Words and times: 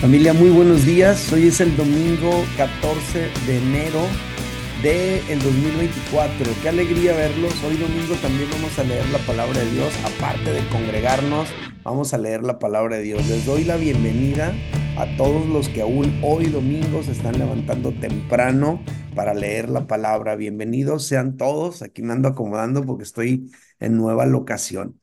Familia, 0.00 0.32
muy 0.32 0.50
buenos 0.50 0.86
días. 0.86 1.32
Hoy 1.32 1.48
es 1.48 1.60
el 1.60 1.76
domingo 1.76 2.30
14 2.56 3.30
de 3.48 3.58
enero 3.58 4.06
del 4.80 5.28
el 5.28 5.42
2024. 5.42 6.52
Qué 6.62 6.68
alegría 6.68 7.16
verlos. 7.16 7.52
Hoy 7.64 7.76
domingo 7.76 8.14
también 8.22 8.48
vamos 8.48 8.78
a 8.78 8.84
leer 8.84 9.04
la 9.08 9.18
palabra 9.18 9.58
de 9.58 9.68
Dios. 9.72 9.92
Aparte 10.04 10.52
de 10.52 10.64
congregarnos, 10.68 11.48
vamos 11.82 12.14
a 12.14 12.18
leer 12.18 12.44
la 12.44 12.60
palabra 12.60 12.98
de 12.98 13.02
Dios. 13.02 13.26
Les 13.26 13.44
doy 13.44 13.64
la 13.64 13.76
bienvenida 13.76 14.54
a 14.96 15.16
todos 15.16 15.48
los 15.48 15.68
que 15.68 15.82
aún 15.82 16.16
hoy 16.22 16.46
domingo 16.46 17.02
se 17.02 17.10
están 17.10 17.36
levantando 17.36 17.90
temprano 17.90 18.80
para 19.16 19.34
leer 19.34 19.68
la 19.68 19.88
palabra. 19.88 20.36
Bienvenidos 20.36 21.06
sean 21.06 21.36
todos. 21.36 21.82
Aquí 21.82 22.02
me 22.02 22.12
ando 22.12 22.28
acomodando 22.28 22.84
porque 22.84 23.02
estoy 23.02 23.50
en 23.80 23.96
nueva 23.96 24.26
locación. 24.26 24.96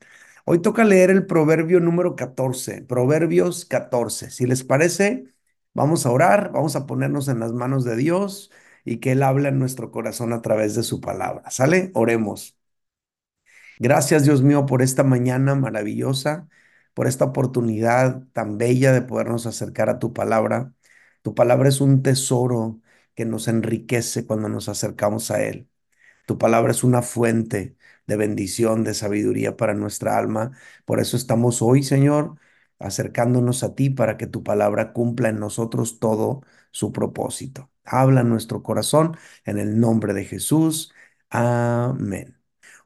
Hoy 0.48 0.60
toca 0.62 0.84
leer 0.84 1.10
el 1.10 1.26
proverbio 1.26 1.80
número 1.80 2.14
14, 2.16 2.82
Proverbios 2.82 3.64
14. 3.64 4.30
Si 4.30 4.46
les 4.46 4.62
parece, 4.64 5.34
vamos 5.74 6.06
a 6.06 6.10
orar, 6.12 6.52
vamos 6.52 6.76
a 6.76 6.86
ponernos 6.86 7.26
en 7.28 7.40
las 7.40 7.52
manos 7.52 7.84
de 7.84 7.96
Dios 7.96 8.50
y 8.84 8.98
que 8.98 9.12
Él 9.12 9.22
hable 9.24 9.48
en 9.48 9.58
nuestro 9.58 9.90
corazón 9.90 10.32
a 10.32 10.42
través 10.42 10.74
de 10.76 10.84
su 10.84 11.00
palabra. 11.00 11.50
¿Sale? 11.50 11.90
Oremos. 11.94 12.56
Gracias, 13.78 14.24
Dios 14.24 14.42
mío, 14.42 14.64
por 14.66 14.82
esta 14.82 15.02
mañana 15.04 15.54
maravillosa, 15.54 16.48
por 16.94 17.06
esta 17.06 17.24
oportunidad 17.26 18.22
tan 18.32 18.56
bella 18.58 18.92
de 18.92 19.02
podernos 19.02 19.46
acercar 19.46 19.90
a 19.90 19.98
tu 19.98 20.12
palabra. 20.12 20.72
Tu 21.22 21.34
palabra 21.34 21.68
es 21.68 21.80
un 21.80 22.02
tesoro 22.02 22.80
que 23.14 23.24
nos 23.26 23.48
enriquece 23.48 24.26
cuando 24.26 24.48
nos 24.48 24.68
acercamos 24.68 25.30
a 25.30 25.42
Él. 25.42 25.68
Tu 26.26 26.38
palabra 26.38 26.72
es 26.72 26.84
una 26.84 27.02
fuente 27.02 27.76
de 28.06 28.16
bendición, 28.16 28.84
de 28.84 28.94
sabiduría 28.94 29.56
para 29.56 29.74
nuestra 29.74 30.18
alma. 30.18 30.52
Por 30.84 31.00
eso 31.00 31.16
estamos 31.16 31.62
hoy, 31.62 31.82
Señor, 31.82 32.36
acercándonos 32.78 33.62
a 33.62 33.74
ti 33.74 33.90
para 33.90 34.16
que 34.16 34.26
tu 34.26 34.42
palabra 34.42 34.92
cumpla 34.92 35.28
en 35.28 35.38
nosotros 35.40 35.98
todo 35.98 36.42
su 36.70 36.92
propósito. 36.92 37.70
Habla 37.84 38.20
en 38.22 38.28
nuestro 38.28 38.62
corazón 38.62 39.16
en 39.44 39.58
el 39.58 39.78
nombre 39.80 40.12
de 40.14 40.24
Jesús. 40.24 40.92
Amén. 41.30 42.36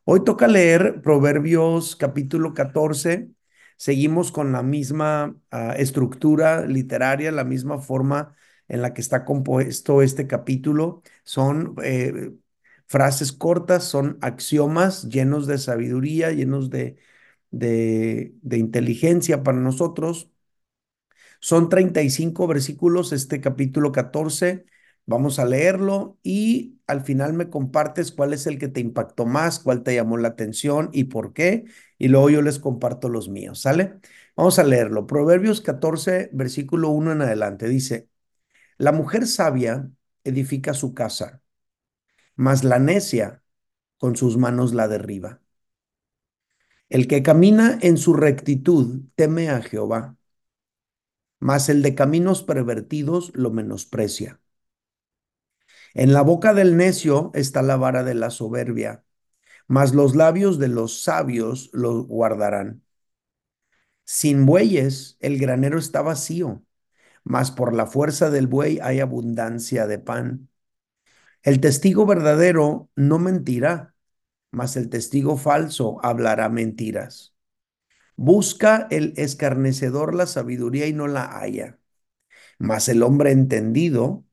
Hoy 0.04 0.24
toca 0.24 0.48
leer 0.48 1.02
Proverbios 1.02 1.96
capítulo 1.96 2.54
14. 2.54 3.30
Seguimos 3.76 4.32
con 4.32 4.52
la 4.52 4.62
misma 4.62 5.36
uh, 5.52 5.72
estructura 5.76 6.66
literaria, 6.66 7.32
la 7.32 7.44
misma 7.44 7.78
forma 7.78 8.36
en 8.68 8.82
la 8.82 8.94
que 8.94 9.00
está 9.00 9.24
compuesto 9.24 10.02
este 10.02 10.26
capítulo. 10.26 11.02
Son 11.24 11.74
eh, 11.82 12.32
frases 12.91 13.33
cortas, 13.33 13.84
son 13.84 14.19
axiomas 14.20 15.05
llenos 15.08 15.46
de 15.46 15.58
sabiduría, 15.58 16.33
llenos 16.33 16.70
de, 16.70 16.97
de, 17.52 18.34
inteligencia 18.58 19.42
para 19.44 19.58
nosotros. 19.58 20.30
Son 21.41 21.69
35 21.69 22.47
versículos 22.47 23.12
este 23.12 23.41
capítulo 23.41 23.92
14. 23.92 24.66
Vamos 25.06 25.38
a 25.38 25.44
leerlo 25.44 26.19
y 26.22 26.80
al 26.86 27.02
final 27.02 27.32
me 27.32 27.48
compartes 27.48 28.12
cuál 28.12 28.32
es 28.32 28.47
el 28.47 28.58
que 28.58 28.69
te 28.69 28.80
impactó 28.80 29.25
más, 29.27 29.58
cuál 29.60 29.82
te 29.82 29.94
llamó 29.94 30.19
la 30.19 30.28
atención 30.28 30.91
y 30.92 31.04
por 31.04 31.32
qué. 31.32 31.64
Y 31.98 32.08
luego 32.08 32.30
yo 32.30 32.42
les 32.42 32.58
comparto 32.58 33.08
los 33.08 33.28
míos, 33.28 33.60
¿sale? 33.60 34.00
Vamos 34.36 34.58
a 34.58 34.64
leerlo. 34.64 35.06
Proverbios 35.06 35.60
14, 35.60 36.30
versículo 36.32 36.91
1 36.91 37.12
en 37.12 37.22
adelante. 37.22 37.69
Dice, 37.69 38.08
la 38.78 38.92
mujer 38.92 39.27
sabia 39.27 39.91
edifica 40.25 40.75
su 40.75 40.94
casa 40.94 41.39
mas 42.41 42.64
la 42.64 42.78
necia 42.78 43.42
con 43.98 44.16
sus 44.16 44.38
manos 44.38 44.72
la 44.72 44.88
derriba. 44.88 45.42
El 46.88 47.06
que 47.06 47.22
camina 47.22 47.78
en 47.82 47.98
su 47.98 48.14
rectitud 48.14 49.02
teme 49.14 49.50
a 49.50 49.60
Jehová, 49.60 50.16
mas 51.38 51.69
el 51.69 51.82
de 51.82 51.94
caminos 51.94 52.42
pervertidos 52.42 53.30
lo 53.34 53.50
menosprecia. 53.50 54.41
En 55.92 56.14
la 56.14 56.22
boca 56.22 56.54
del 56.54 56.78
necio 56.78 57.31
está 57.34 57.60
la 57.60 57.76
vara 57.76 58.04
de 58.04 58.14
la 58.14 58.31
soberbia, 58.31 59.04
mas 59.66 59.94
los 59.94 60.16
labios 60.16 60.59
de 60.59 60.69
los 60.69 61.03
sabios 61.03 61.69
los 61.75 62.06
guardarán. 62.06 62.82
Sin 64.04 64.47
bueyes 64.47 65.19
el 65.20 65.38
granero 65.38 65.78
está 65.78 66.00
vacío, 66.00 66.64
mas 67.22 67.50
por 67.50 67.75
la 67.75 67.87
fuerza 67.87 68.31
del 68.31 68.47
buey 68.47 68.78
hay 68.81 69.00
abundancia 69.00 69.87
de 69.87 69.98
pan. 69.98 70.50
El 71.42 71.60
testigo 71.60 72.06
verdadero 72.06 72.90
no 72.96 73.18
mentirá, 73.18 73.94
mas 74.50 74.76
el 74.76 74.90
testigo 74.90 75.36
falso 75.36 75.98
hablará 76.04 76.48
mentiras. 76.48 77.34
Busca 78.16 78.86
el 78.90 79.14
escarnecedor 79.16 80.14
la 80.14 80.26
sabiduría 80.26 80.86
y 80.86 80.92
no 80.92 81.08
la 81.08 81.24
halla, 81.24 81.78
mas 82.58 82.88
el 82.88 83.02
hombre 83.02 83.32
entendido, 83.32 84.24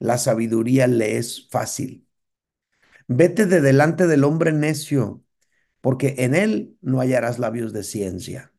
la 0.00 0.18
sabiduría 0.18 0.88
le 0.88 1.18
es 1.18 1.48
fácil. 1.50 2.08
Vete 3.08 3.46
de 3.46 3.60
delante 3.60 4.08
del 4.08 4.24
hombre 4.24 4.52
necio, 4.52 5.22
porque 5.80 6.16
en 6.18 6.34
él 6.34 6.76
no 6.80 6.98
hallarás 7.00 7.38
labios 7.38 7.72
de 7.72 7.84
ciencia. 7.84 8.52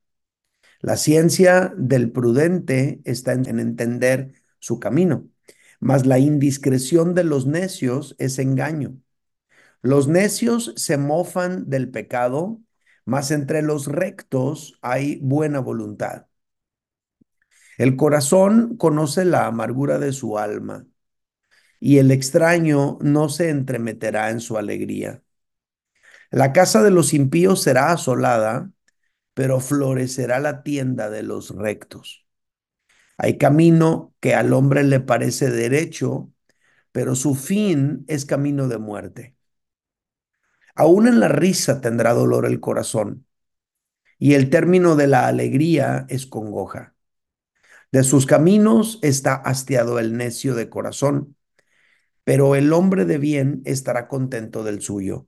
La 0.79 0.95
ciencia 0.95 1.73
del 1.78 2.11
prudente 2.11 3.01
está 3.03 3.34
en 3.34 3.59
entender 3.59 4.34
su 4.59 4.79
camino 4.79 5.29
mas 5.80 6.06
la 6.06 6.20
indiscreción 6.20 7.14
de 7.16 7.24
los 7.24 7.46
necios 7.46 8.16
es 8.20 8.40
engaño. 8.40 8.98
Los 9.82 10.08
necios 10.08 10.74
se 10.78 10.98
mofan 10.98 11.70
del 11.70 11.90
pecado, 11.92 12.62
mas 13.06 13.32
entre 13.32 13.62
los 13.62 13.88
rectos 13.88 14.80
hay 14.82 15.20
buena 15.22 15.60
voluntad. 15.60 16.28
El 17.78 17.96
corazón 17.96 18.78
conoce 18.78 19.26
la 19.26 19.48
amargura 19.48 20.00
de 20.00 20.14
su 20.14 20.38
alma, 20.38 20.86
y 21.80 22.00
el 22.00 22.12
extraño 22.12 22.98
no 23.02 23.30
se 23.30 23.50
entremeterá 23.50 24.30
en 24.32 24.40
su 24.40 24.58
alegría. 24.58 25.24
La 26.32 26.54
casa 26.54 26.84
de 26.84 26.92
los 26.92 27.14
impíos 27.14 27.62
será 27.64 27.92
asolada, 27.92 28.72
pero 29.36 29.62
florecerá 29.62 30.40
la 30.40 30.64
tienda 30.64 31.09
de 31.12 31.24
los 31.24 31.52
rectos. 31.56 32.27
Hay 33.17 33.38
camino 33.38 34.13
que 34.19 34.35
al 34.35 34.53
hombre 34.53 34.83
le 34.83 35.00
parece 35.00 35.50
derecho, 35.50 36.31
pero 36.91 37.16
su 37.16 37.35
fin 37.35 38.05
es 38.07 38.25
camino 38.25 38.67
de 38.67 38.78
muerte. 38.79 39.35
Aún 40.75 41.07
en 41.07 41.19
la 41.19 41.28
risa 41.28 41.81
tendrá 41.81 42.13
dolor 42.13 42.45
el 42.45 42.59
corazón, 42.61 43.25
y 44.19 44.33
el 44.35 44.50
término 44.50 44.95
de 44.95 45.07
la 45.07 45.28
alegría 45.28 46.05
es 46.09 46.28
congoja. 46.28 46.95
De 47.91 48.03
sus 48.03 48.25
caminos 48.25 49.00
está 49.01 49.35
hastiado 49.35 49.99
el 49.99 50.17
necio 50.17 50.55
de 50.55 50.69
corazón, 50.69 51.35
pero 52.23 52.55
el 52.55 52.73
hombre 52.73 53.05
de 53.05 53.17
bien 53.17 53.61
estará 53.66 54.07
contento 54.07 54.63
del 54.63 54.81
suyo. 54.81 55.28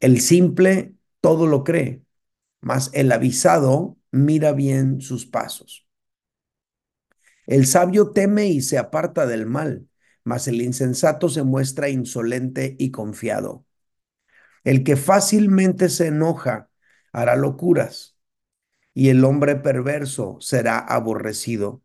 El 0.00 0.20
simple 0.20 0.94
todo 1.22 1.46
lo 1.46 1.64
cree, 1.64 2.02
mas 2.60 2.90
el 2.94 3.12
avisado 3.12 3.98
mira 4.12 4.52
bien 4.52 5.00
sus 5.02 5.26
pasos. 5.26 5.86
El 7.46 7.66
sabio 7.66 8.12
teme 8.12 8.46
y 8.46 8.60
se 8.62 8.78
aparta 8.78 9.26
del 9.26 9.46
mal, 9.46 9.88
mas 10.24 10.48
el 10.48 10.62
insensato 10.62 11.28
se 11.28 11.42
muestra 11.42 11.88
insolente 11.88 12.76
y 12.78 12.90
confiado. 12.90 13.66
El 14.64 14.84
que 14.84 14.96
fácilmente 14.96 15.88
se 15.88 16.08
enoja 16.08 16.70
hará 17.12 17.36
locuras, 17.36 18.16
y 18.94 19.10
el 19.10 19.24
hombre 19.24 19.56
perverso 19.56 20.38
será 20.40 20.78
aborrecido. 20.78 21.82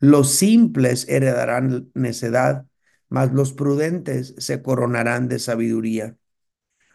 Los 0.00 0.32
simples 0.34 1.08
heredarán 1.08 1.90
necedad, 1.94 2.66
mas 3.08 3.32
los 3.32 3.52
prudentes 3.52 4.34
se 4.38 4.62
coronarán 4.62 5.28
de 5.28 5.38
sabiduría. 5.38 6.16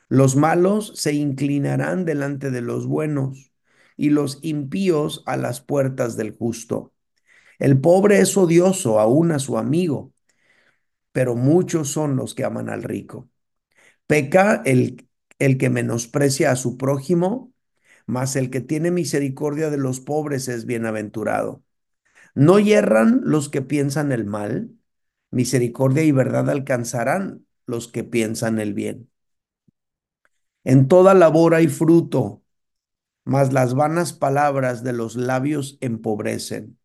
Los 0.09 0.35
malos 0.35 0.93
se 0.95 1.13
inclinarán 1.13 2.05
delante 2.05 2.51
de 2.51 2.61
los 2.61 2.87
buenos, 2.87 3.51
y 3.97 4.11
los 4.11 4.39
impíos 4.43 5.23
a 5.25 5.37
las 5.37 5.61
puertas 5.61 6.17
del 6.17 6.35
justo. 6.37 6.93
El 7.59 7.79
pobre 7.81 8.19
es 8.19 8.35
odioso 8.37 8.99
aún 8.99 9.31
a 9.31 9.39
su 9.39 9.57
amigo, 9.59 10.11
pero 11.11 11.35
muchos 11.35 11.89
son 11.89 12.15
los 12.15 12.35
que 12.35 12.43
aman 12.43 12.69
al 12.69 12.83
rico. 12.83 13.29
Peca 14.07 14.61
el, 14.65 15.09
el 15.39 15.57
que 15.57 15.69
menosprecia 15.69 16.51
a 16.51 16.55
su 16.57 16.77
prójimo, 16.77 17.53
mas 18.07 18.35
el 18.35 18.49
que 18.51 18.61
tiene 18.61 18.91
misericordia 18.91 19.69
de 19.71 19.77
los 19.77 19.99
pobres 20.01 20.47
es 20.49 20.65
bienaventurado. 20.65 21.63
No 22.35 22.59
hierran 22.59 23.21
los 23.25 23.49
que 23.49 23.61
piensan 23.61 24.11
el 24.11 24.25
mal, 24.25 24.71
misericordia 25.31 26.03
y 26.03 26.11
verdad 26.13 26.49
alcanzarán 26.49 27.45
los 27.67 27.87
que 27.89 28.03
piensan 28.03 28.59
el 28.59 28.73
bien. 28.73 29.09
En 30.63 30.87
toda 30.87 31.13
labor 31.15 31.55
hay 31.55 31.67
fruto, 31.67 32.43
mas 33.25 33.53
las 33.53 33.73
vanas 33.75 34.13
palabras 34.13 34.83
de 34.83 34.93
los 34.93 35.15
labios 35.17 35.77
empobrecen. 35.81 36.76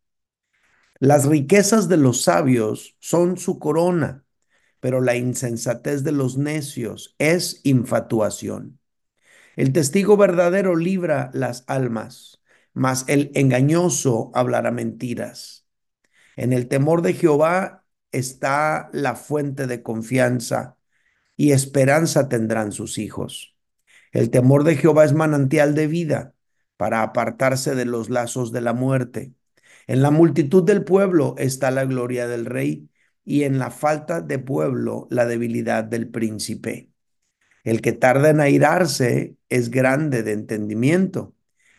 Las 1.03 1.25
riquezas 1.25 1.89
de 1.89 1.97
los 1.97 2.21
sabios 2.21 2.95
son 3.01 3.35
su 3.35 3.59
corona, 3.59 4.23
pero 4.79 5.01
la 5.01 5.17
insensatez 5.17 6.05
de 6.05 6.13
los 6.13 6.37
necios 6.37 7.17
es 7.19 7.59
infatuación. 7.65 8.79
El 9.57 9.73
testigo 9.73 10.15
verdadero 10.15 10.77
libra 10.77 11.29
las 11.33 11.65
almas, 11.67 12.41
mas 12.71 13.03
el 13.09 13.31
engañoso 13.35 14.31
hablará 14.33 14.71
mentiras. 14.71 15.67
En 16.37 16.53
el 16.53 16.69
temor 16.69 17.01
de 17.01 17.11
Jehová 17.11 17.85
está 18.13 18.89
la 18.93 19.15
fuente 19.15 19.67
de 19.67 19.83
confianza 19.83 20.77
y 21.35 21.51
esperanza 21.51 22.29
tendrán 22.29 22.71
sus 22.71 22.97
hijos. 22.97 23.57
El 24.13 24.29
temor 24.29 24.63
de 24.63 24.77
Jehová 24.77 25.03
es 25.03 25.11
manantial 25.11 25.75
de 25.75 25.87
vida 25.87 26.33
para 26.77 27.03
apartarse 27.03 27.75
de 27.75 27.83
los 27.83 28.09
lazos 28.09 28.53
de 28.53 28.61
la 28.61 28.71
muerte. 28.71 29.33
En 29.87 30.01
la 30.01 30.11
multitud 30.11 30.63
del 30.63 30.83
pueblo 30.83 31.35
está 31.37 31.71
la 31.71 31.85
gloria 31.85 32.27
del 32.27 32.45
rey 32.45 32.89
y 33.25 33.43
en 33.43 33.59
la 33.59 33.71
falta 33.71 34.21
de 34.21 34.39
pueblo 34.39 35.07
la 35.09 35.25
debilidad 35.25 35.83
del 35.83 36.09
príncipe. 36.09 36.89
El 37.63 37.81
que 37.81 37.93
tarda 37.93 38.29
en 38.29 38.41
airarse 38.41 39.37
es 39.49 39.69
grande 39.69 40.23
de 40.23 40.33
entendimiento, 40.33 41.35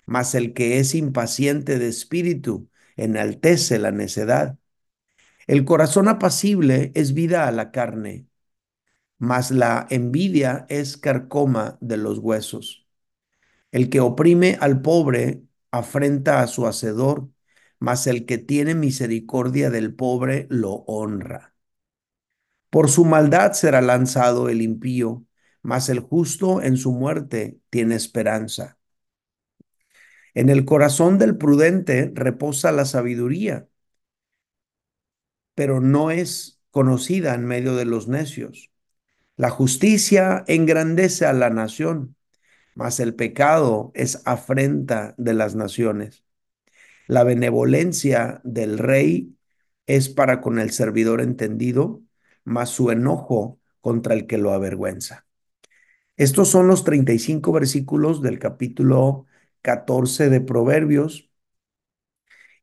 mas 0.06 0.34
el 0.34 0.54
que 0.54 0.78
es 0.78 0.94
impaciente 0.94 1.78
de 1.78 1.88
espíritu 1.88 2.68
enaltece 2.96 3.78
la 3.78 3.90
necedad. 3.90 4.58
El 5.46 5.64
corazón 5.64 6.08
apacible 6.08 6.92
es 6.94 7.12
vida 7.12 7.46
a 7.46 7.52
la 7.52 7.70
carne, 7.70 8.26
mas 9.18 9.50
la 9.50 9.86
envidia 9.90 10.66
es 10.68 10.96
carcoma 10.96 11.78
de 11.80 11.96
los 11.98 12.18
huesos. 12.18 12.86
El 13.72 13.90
que 13.90 14.00
oprime 14.00 14.56
al 14.60 14.80
pobre 14.80 15.42
afrenta 15.70 16.40
a 16.40 16.46
su 16.46 16.66
hacedor, 16.66 17.28
mas 17.84 18.06
el 18.06 18.25
que 18.25 18.38
tiene 18.38 18.75
misericordia 18.75 19.69
del 19.69 19.94
pobre 19.94 20.46
lo 20.48 20.84
honra. 20.86 21.54
Por 22.70 22.88
su 22.88 23.04
maldad 23.04 23.52
será 23.52 23.82
lanzado 23.82 24.48
el 24.48 24.62
impío, 24.62 25.26
mas 25.60 25.90
el 25.90 26.00
justo 26.00 26.62
en 26.62 26.78
su 26.78 26.92
muerte 26.92 27.58
tiene 27.69 27.94
esperanza. 27.94 28.78
En 30.32 30.48
el 30.48 30.64
corazón 30.64 31.19
del 31.19 31.36
prudente 31.36 32.10
reposa 32.14 32.72
la 32.72 32.86
sabiduría, 32.86 33.69
pero 35.54 35.81
no 35.82 36.10
es 36.10 36.60
conocida 36.70 37.34
en 37.34 37.44
medio 37.44 37.76
de 37.76 37.84
los 37.84 38.08
necios. 38.08 38.70
La 39.36 39.50
justicia 39.50 40.44
engrandece 40.48 41.26
a 41.26 41.34
la 41.34 41.50
nación, 41.50 42.16
mas 42.75 43.00
el 43.00 43.14
pecado 43.14 43.92
es 43.94 44.22
afrenta 44.26 45.14
de 45.19 45.34
las 45.34 45.54
naciones. 45.56 46.23
La 47.06 47.24
benevolencia 47.24 48.40
del 48.44 48.78
rey 48.78 49.36
es 49.86 50.08
para 50.08 50.40
con 50.40 50.58
el 50.58 50.70
servidor 50.70 51.20
entendido, 51.20 52.02
mas 52.44 52.70
su 52.70 52.90
enojo 52.90 53.60
contra 53.80 54.14
el 54.14 54.26
que 54.26 54.38
lo 54.38 54.52
avergüenza. 54.52 55.26
Estos 56.16 56.48
son 56.48 56.68
los 56.68 56.84
35 56.84 57.52
versículos 57.52 58.22
del 58.22 58.38
capítulo 58.38 59.26
14 59.62 60.30
de 60.30 60.40
Proverbios. 60.40 61.30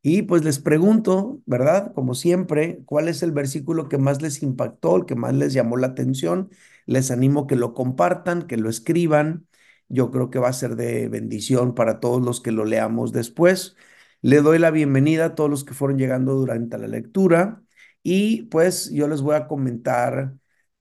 Y 0.03 0.23
pues 0.23 0.43
les 0.43 0.59
pregunto, 0.59 1.41
¿verdad? 1.45 1.93
Como 1.93 2.15
siempre, 2.15 2.81
¿cuál 2.85 3.07
es 3.07 3.21
el 3.23 3.31
versículo 3.31 3.87
que 3.87 3.97
más 3.99 4.21
les 4.21 4.41
impactó, 4.41 4.97
el 4.97 5.05
que 5.05 5.15
más 5.15 5.33
les 5.35 5.53
llamó 5.53 5.77
la 5.77 5.87
atención? 5.87 6.49
Les 6.87 7.11
animo 7.11 7.45
que 7.47 7.55
lo 7.55 7.73
compartan, 7.73 8.43
que 8.47 8.57
lo 8.57 8.69
escriban. 8.69 9.47
Yo 9.89 10.09
creo 10.11 10.29
que 10.31 10.39
va 10.39 10.49
a 10.49 10.53
ser 10.53 10.75
de 10.75 11.07
bendición 11.09 11.75
para 11.75 11.99
todos 11.99 12.21
los 12.23 12.41
que 12.41 12.51
lo 12.51 12.65
leamos 12.65 13.11
después. 13.11 13.75
Le 14.21 14.41
doy 14.41 14.59
la 14.59 14.71
bienvenida 14.71 15.25
a 15.25 15.35
todos 15.35 15.49
los 15.49 15.63
que 15.63 15.73
fueron 15.73 15.97
llegando 15.97 16.33
durante 16.35 16.77
la 16.77 16.87
lectura 16.87 17.63
y 18.03 18.43
pues 18.43 18.91
yo 18.91 19.07
les 19.07 19.21
voy 19.21 19.35
a 19.35 19.47
comentar 19.47 20.35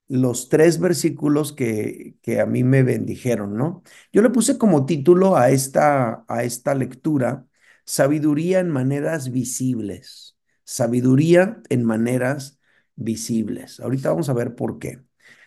los 0.08 0.48
tres 0.48 0.78
versículos 0.80 1.52
que, 1.52 2.16
que 2.22 2.40
a 2.40 2.46
mí 2.46 2.64
me 2.64 2.82
bendijeron, 2.82 3.56
¿no? 3.56 3.82
Yo 4.12 4.22
le 4.22 4.30
puse 4.30 4.58
como 4.58 4.84
título 4.86 5.36
a 5.36 5.50
esta, 5.50 6.24
a 6.28 6.44
esta 6.44 6.74
lectura 6.74 7.46
Sabiduría 7.84 8.60
en 8.60 8.70
maneras 8.70 9.30
visibles. 9.32 10.36
Sabiduría 10.64 11.62
en 11.70 11.84
maneras 11.84 12.60
visibles. 12.96 13.80
Ahorita 13.80 14.10
vamos 14.10 14.28
a 14.28 14.32
ver 14.34 14.54
por 14.54 14.78
qué. 14.78 15.02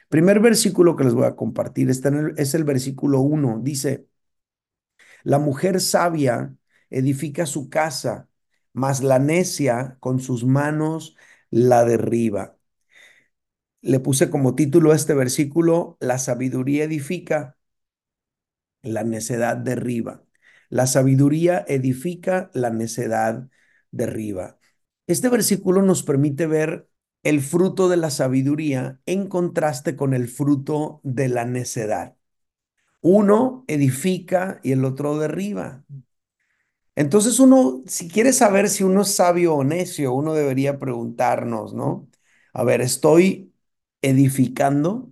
Primer 0.09 0.39
versículo 0.39 0.95
que 0.95 1.03
les 1.05 1.13
voy 1.13 1.25
a 1.25 1.35
compartir 1.35 1.89
está 1.89 2.11
es 2.37 2.53
el 2.55 2.63
versículo 2.63 3.21
1. 3.21 3.59
Dice, 3.63 4.07
la 5.23 5.39
mujer 5.39 5.79
sabia 5.81 6.55
edifica 6.93 7.45
su 7.45 7.69
casa, 7.69 8.29
mas 8.73 9.03
la 9.03 9.19
necia 9.19 9.97
con 9.99 10.19
sus 10.19 10.45
manos 10.45 11.15
la 11.49 11.85
derriba. 11.85 12.57
Le 13.81 13.99
puse 13.99 14.29
como 14.31 14.55
título 14.55 14.91
a 14.91 14.95
este 14.95 15.13
versículo, 15.13 15.97
la 15.99 16.17
sabiduría 16.17 16.85
edifica, 16.85 17.57
la 18.81 19.03
necedad 19.03 19.57
derriba. 19.57 20.23
La 20.69 20.87
sabiduría 20.87 21.63
edifica, 21.67 22.49
la 22.53 22.69
necedad 22.69 23.49
derriba. 23.91 24.59
Este 25.07 25.29
versículo 25.29 25.81
nos 25.81 26.03
permite 26.03 26.47
ver 26.47 26.89
el 27.23 27.41
fruto 27.41 27.89
de 27.89 27.97
la 27.97 28.09
sabiduría 28.09 28.99
en 29.05 29.27
contraste 29.27 29.95
con 29.95 30.13
el 30.13 30.27
fruto 30.27 30.99
de 31.03 31.29
la 31.29 31.45
necedad. 31.45 32.17
Uno 33.01 33.65
edifica 33.67 34.59
y 34.63 34.71
el 34.73 34.85
otro 34.85 35.19
derriba. 35.19 35.85
Entonces 36.95 37.39
uno, 37.39 37.83
si 37.87 38.09
quiere 38.09 38.33
saber 38.33 38.69
si 38.69 38.83
uno 38.83 39.01
es 39.01 39.15
sabio 39.15 39.55
o 39.55 39.63
necio, 39.63 40.13
uno 40.13 40.33
debería 40.33 40.79
preguntarnos, 40.79 41.73
¿no? 41.73 42.07
A 42.53 42.63
ver, 42.63 42.81
¿estoy 42.81 43.53
edificando? 44.01 45.11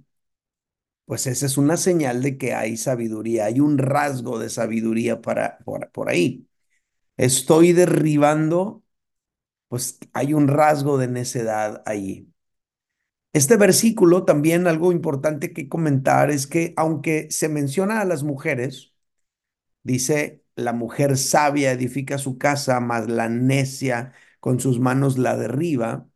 pues 1.06 1.28
esa 1.28 1.46
es 1.46 1.58
una 1.58 1.78
señal 1.78 2.22
de 2.24 2.38
que 2.38 2.54
hay 2.54 2.78
sabiduría, 2.78 3.46
hay 3.46 3.60
un 3.60 3.78
rasgo 3.78 4.40
de 4.40 4.50
sabiduría 4.50 5.22
para, 5.22 5.60
por, 5.60 6.10
ahí. 6.10 6.48
Estoy 7.18 7.74
derribando, 7.74 8.84
pues 9.70 10.00
hay 10.14 10.34
un 10.34 10.48
rasgo 10.50 10.98
de 10.98 11.08
necedad 11.10 11.84
ahí. 11.88 12.30
Este 13.34 13.56
versículo 13.58 14.26
también 14.26 14.68
algo 14.68 14.92
importante 14.92 15.54
que 15.54 15.70
comentar 15.70 16.32
es 16.32 16.48
que 16.48 16.74
aunque 16.76 17.28
se 17.32 17.48
menciona 17.50 18.02
a 18.02 18.06
las 18.06 18.24
mujeres, 18.24 18.94
dice, 19.84 20.41
la 20.56 20.74
mujer 20.74 21.18
sabia 21.18 21.72
edifica 21.72 22.18
su 22.18 22.38
casa, 22.38 22.80
mas 22.80 23.08
la 23.10 23.30
necia 23.30 24.14
con 24.40 24.60
sus 24.60 24.80
manos 24.80 25.18
la 25.18 25.38
derriba 25.38 26.08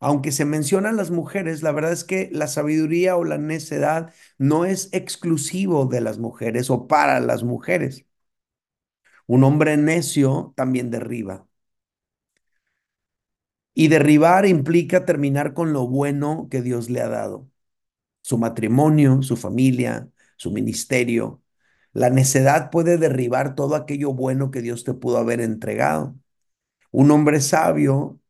aunque 0.00 0.32
se 0.32 0.44
mencionan 0.44 0.96
las 0.96 1.10
mujeres, 1.10 1.62
la 1.62 1.72
verdad 1.72 1.92
es 1.92 2.04
que 2.04 2.28
la 2.32 2.46
sabiduría 2.48 3.16
o 3.16 3.24
la 3.24 3.38
necedad 3.38 4.12
no 4.38 4.64
es 4.64 4.88
exclusivo 4.92 5.86
de 5.86 6.00
las 6.02 6.18
mujeres 6.18 6.70
o 6.70 6.86
para 6.86 7.20
las 7.20 7.42
mujeres. 7.44 8.06
Un 9.28 9.44
hombre 9.44 9.76
necio 9.76 10.52
también 10.56 10.90
derriba. 10.90 11.46
Y 13.74 13.88
derribar 13.88 14.46
implica 14.46 15.04
terminar 15.04 15.52
con 15.54 15.72
lo 15.72 15.86
bueno 15.86 16.48
que 16.50 16.62
Dios 16.62 16.88
le 16.90 17.00
ha 17.02 17.08
dado. 17.08 17.48
Su 18.22 18.38
matrimonio, 18.38 19.22
su 19.22 19.36
familia, 19.36 20.10
su 20.36 20.52
ministerio. 20.52 21.42
La 21.96 22.10
necedad 22.10 22.70
puede 22.70 22.98
derribar 22.98 23.54
todo 23.54 23.74
aquello 23.74 24.12
bueno 24.12 24.50
que 24.50 24.60
Dios 24.60 24.84
te 24.84 24.92
pudo 24.92 25.16
haber 25.16 25.40
entregado. 25.40 26.14
Un 26.92 27.10
hombre 27.10 27.40
sabio 27.40 28.20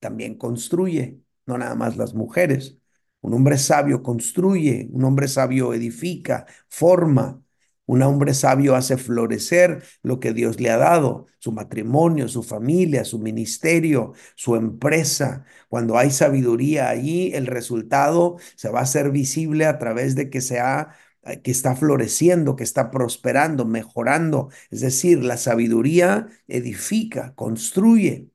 también 0.00 0.36
construye, 0.38 1.20
no 1.46 1.58
nada 1.58 1.74
más 1.74 1.96
las 1.98 2.14
mujeres. 2.14 2.78
Un 3.20 3.34
hombre 3.34 3.58
sabio 3.58 4.02
construye, 4.02 4.88
un 4.92 5.04
hombre 5.04 5.28
sabio 5.28 5.74
edifica, 5.74 6.46
forma, 6.70 7.42
un 7.86 8.02
hombre 8.02 8.32
sabio 8.34 8.76
hace 8.76 8.96
florecer 8.96 9.84
lo 10.02 10.18
que 10.20 10.32
Dios 10.32 10.60
le 10.60 10.70
ha 10.70 10.78
dado, 10.78 11.26
su 11.38 11.52
matrimonio, 11.52 12.28
su 12.28 12.42
familia, 12.42 13.04
su 13.04 13.18
ministerio, 13.18 14.14
su 14.36 14.56
empresa. 14.56 15.44
Cuando 15.68 15.98
hay 15.98 16.10
sabiduría 16.10 16.88
allí, 16.88 17.32
el 17.34 17.46
resultado 17.46 18.38
se 18.56 18.70
va 18.70 18.80
a 18.80 18.82
hacer 18.84 19.10
visible 19.10 19.66
a 19.66 19.78
través 19.78 20.14
de 20.14 20.30
que 20.30 20.40
sea 20.40 20.96
que 21.42 21.50
está 21.50 21.76
floreciendo, 21.76 22.56
que 22.56 22.64
está 22.64 22.90
prosperando, 22.90 23.64
mejorando. 23.66 24.50
Es 24.70 24.80
decir, 24.80 25.24
la 25.24 25.36
sabiduría 25.36 26.28
edifica, 26.48 27.34
construye. 27.34 28.30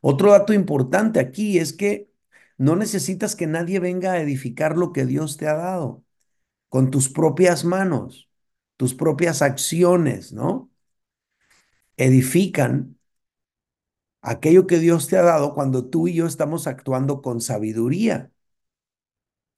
Otro 0.00 0.32
dato 0.32 0.52
importante 0.52 1.20
aquí 1.20 1.58
es 1.58 1.72
que 1.72 2.10
no 2.58 2.76
necesitas 2.76 3.36
que 3.36 3.46
nadie 3.46 3.80
venga 3.80 4.12
a 4.12 4.20
edificar 4.20 4.76
lo 4.76 4.92
que 4.92 5.06
Dios 5.06 5.36
te 5.36 5.48
ha 5.48 5.54
dado 5.54 6.04
con 6.70 6.90
tus 6.90 7.08
propias 7.10 7.64
manos, 7.64 8.30
tus 8.76 8.94
propias 8.94 9.42
acciones, 9.42 10.32
¿no? 10.32 10.70
Edifican 11.96 12.96
aquello 14.22 14.66
que 14.66 14.78
Dios 14.80 15.06
te 15.08 15.16
ha 15.16 15.22
dado 15.22 15.54
cuando 15.54 15.86
tú 15.88 16.08
y 16.08 16.14
yo 16.14 16.26
estamos 16.26 16.66
actuando 16.66 17.22
con 17.22 17.40
sabiduría. 17.40 18.32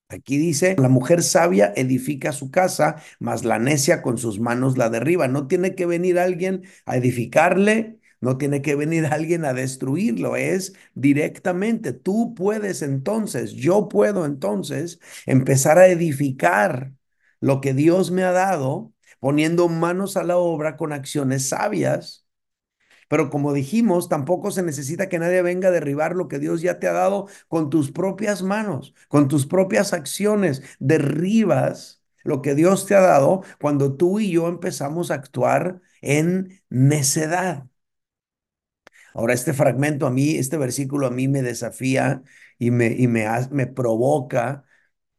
Aquí 0.08 0.38
dice, 0.38 0.76
la 0.78 0.88
mujer 0.88 1.22
sabia 1.22 1.72
edifica 1.76 2.30
su 2.32 2.50
casa, 2.52 2.96
mas 3.18 3.44
la 3.44 3.58
necia 3.58 4.02
con 4.02 4.18
sus 4.18 4.38
manos 4.38 4.78
la 4.78 4.88
derriba. 4.88 5.26
No 5.26 5.48
tiene 5.48 5.75
que 5.75 5.84
venir 5.86 6.18
alguien 6.18 6.62
a 6.86 6.96
edificarle 6.96 7.98
no 8.20 8.38
tiene 8.38 8.62
que 8.62 8.75
venir 8.75 9.06
alguien 9.12 9.44
a 9.44 9.52
destruirlo, 9.52 10.36
es 10.36 10.75
directamente. 10.94 11.92
Tú 11.92 12.34
puedes 12.34 12.82
entonces, 12.82 13.52
yo 13.52 13.88
puedo 13.88 14.25
entonces 14.25 15.00
empezar 15.26 15.78
a 15.78 15.86
edificar 15.88 16.92
lo 17.40 17.60
que 17.60 17.75
Dios 17.75 18.10
me 18.10 18.22
ha 18.25 18.32
dado 18.32 18.92
poniendo 19.20 19.68
manos 19.68 20.16
a 20.16 20.25
la 20.25 20.36
obra 20.38 20.76
con 20.76 20.92
acciones 20.92 21.48
sabias. 21.50 22.25
Pero 23.08 23.30
como 23.30 23.52
dijimos, 23.52 24.08
tampoco 24.08 24.50
se 24.50 24.62
necesita 24.62 25.08
que 25.08 25.18
nadie 25.18 25.42
venga 25.42 25.68
a 25.68 25.70
derribar 25.70 26.16
lo 26.16 26.28
que 26.28 26.38
Dios 26.38 26.62
ya 26.62 26.78
te 26.78 26.88
ha 26.88 26.92
dado 26.92 27.26
con 27.48 27.70
tus 27.70 27.90
propias 27.92 28.42
manos, 28.42 28.94
con 29.08 29.28
tus 29.28 29.46
propias 29.46 29.92
acciones. 29.92 30.62
Derribas 30.78 32.02
lo 32.25 32.42
que 32.42 32.54
Dios 32.54 32.86
te 32.86 32.94
ha 32.94 33.00
dado 33.00 33.42
cuando 33.60 33.96
tú 33.96 34.18
y 34.20 34.30
yo 34.32 34.48
empezamos 34.48 35.10
a 35.10 35.14
actuar 35.14 35.80
en 36.02 36.60
necedad. 36.68 37.66
Ahora, 39.14 39.34
este 39.34 39.52
fragmento 39.52 40.06
a 40.06 40.10
mí, 40.10 40.36
este 40.36 40.56
versículo 40.58 41.06
a 41.06 41.10
mí 41.10 41.28
me 41.28 41.42
desafía 41.42 42.22
y 42.58 42.70
me, 42.70 42.88
y 42.92 43.08
me, 43.08 43.26
me 43.50 43.66
provoca, 43.66 44.64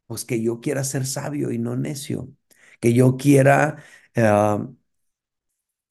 pues 0.08 0.26
que 0.26 0.42
yo 0.42 0.62
quiera 0.62 0.84
ser 0.84 1.06
sabio 1.06 1.52
y 1.52 1.60
no 1.60 1.76
necio, 1.78 2.30
que 2.80 2.94
yo 2.94 3.18
quiera 3.18 3.84
uh, 4.18 4.76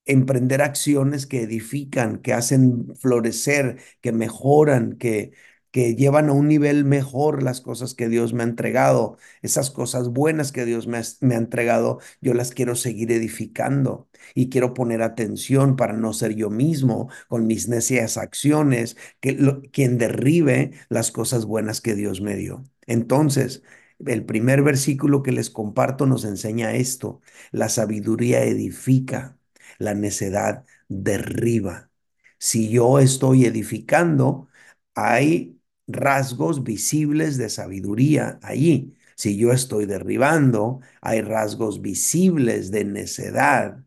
emprender 0.06 0.62
acciones 0.62 1.26
que 1.26 1.42
edifican, 1.42 2.18
que 2.18 2.32
hacen 2.32 2.94
florecer, 2.96 3.78
que 4.00 4.12
mejoran, 4.12 4.96
que, 4.96 5.32
que 5.76 5.94
llevan 5.94 6.30
a 6.30 6.32
un 6.32 6.48
nivel 6.48 6.86
mejor 6.86 7.42
las 7.42 7.60
cosas 7.60 7.94
que 7.94 8.08
Dios 8.08 8.32
me 8.32 8.42
ha 8.42 8.46
entregado, 8.46 9.18
esas 9.42 9.70
cosas 9.70 10.08
buenas 10.08 10.50
que 10.52 10.64
Dios 10.64 10.86
me 10.86 10.96
ha, 10.98 11.02
me 11.20 11.34
ha, 11.34 11.38
entregado, 11.38 11.98
yo 12.22 12.32
las 12.34 12.52
quiero 12.52 12.76
seguir 12.76 13.12
edificando. 13.12 14.08
Y 14.34 14.48
quiero 14.48 14.72
poner 14.74 15.02
atención 15.02 15.76
para 15.76 15.92
no 15.92 16.12
ser 16.14 16.34
yo 16.34 16.48
mismo 16.50 17.10
con 17.28 17.46
mis 17.46 17.68
necias 17.68 18.16
acciones, 18.16 18.96
que 19.20 19.32
lo, 19.32 19.60
quien 19.70 19.98
derribe 19.98 20.72
las 20.88 21.10
cosas 21.12 21.44
buenas 21.44 21.80
que 21.82 21.94
Dios 21.94 22.20
me 22.22 22.36
dio. 22.36 22.64
Entonces, 22.86 23.62
el 24.04 24.24
primer 24.24 24.62
versículo 24.62 25.22
que 25.22 25.32
les 25.32 25.50
comparto 25.50 26.06
nos 26.06 26.24
enseña 26.24 26.74
esto, 26.74 27.20
la 27.50 27.68
sabiduría 27.68 28.44
edifica, 28.44 29.35
la 29.78 29.94
necedad 29.94 30.64
derriba. 30.88 31.90
Si 32.38 32.68
yo 32.70 32.98
estoy 32.98 33.44
edificando, 33.46 34.48
hay 34.94 35.60
rasgos 35.86 36.62
visibles 36.64 37.36
de 37.38 37.48
sabiduría 37.50 38.38
allí. 38.42 38.94
Si 39.16 39.36
yo 39.38 39.52
estoy 39.52 39.86
derribando, 39.86 40.80
hay 41.00 41.22
rasgos 41.22 41.80
visibles 41.80 42.70
de 42.70 42.84
necedad 42.84 43.84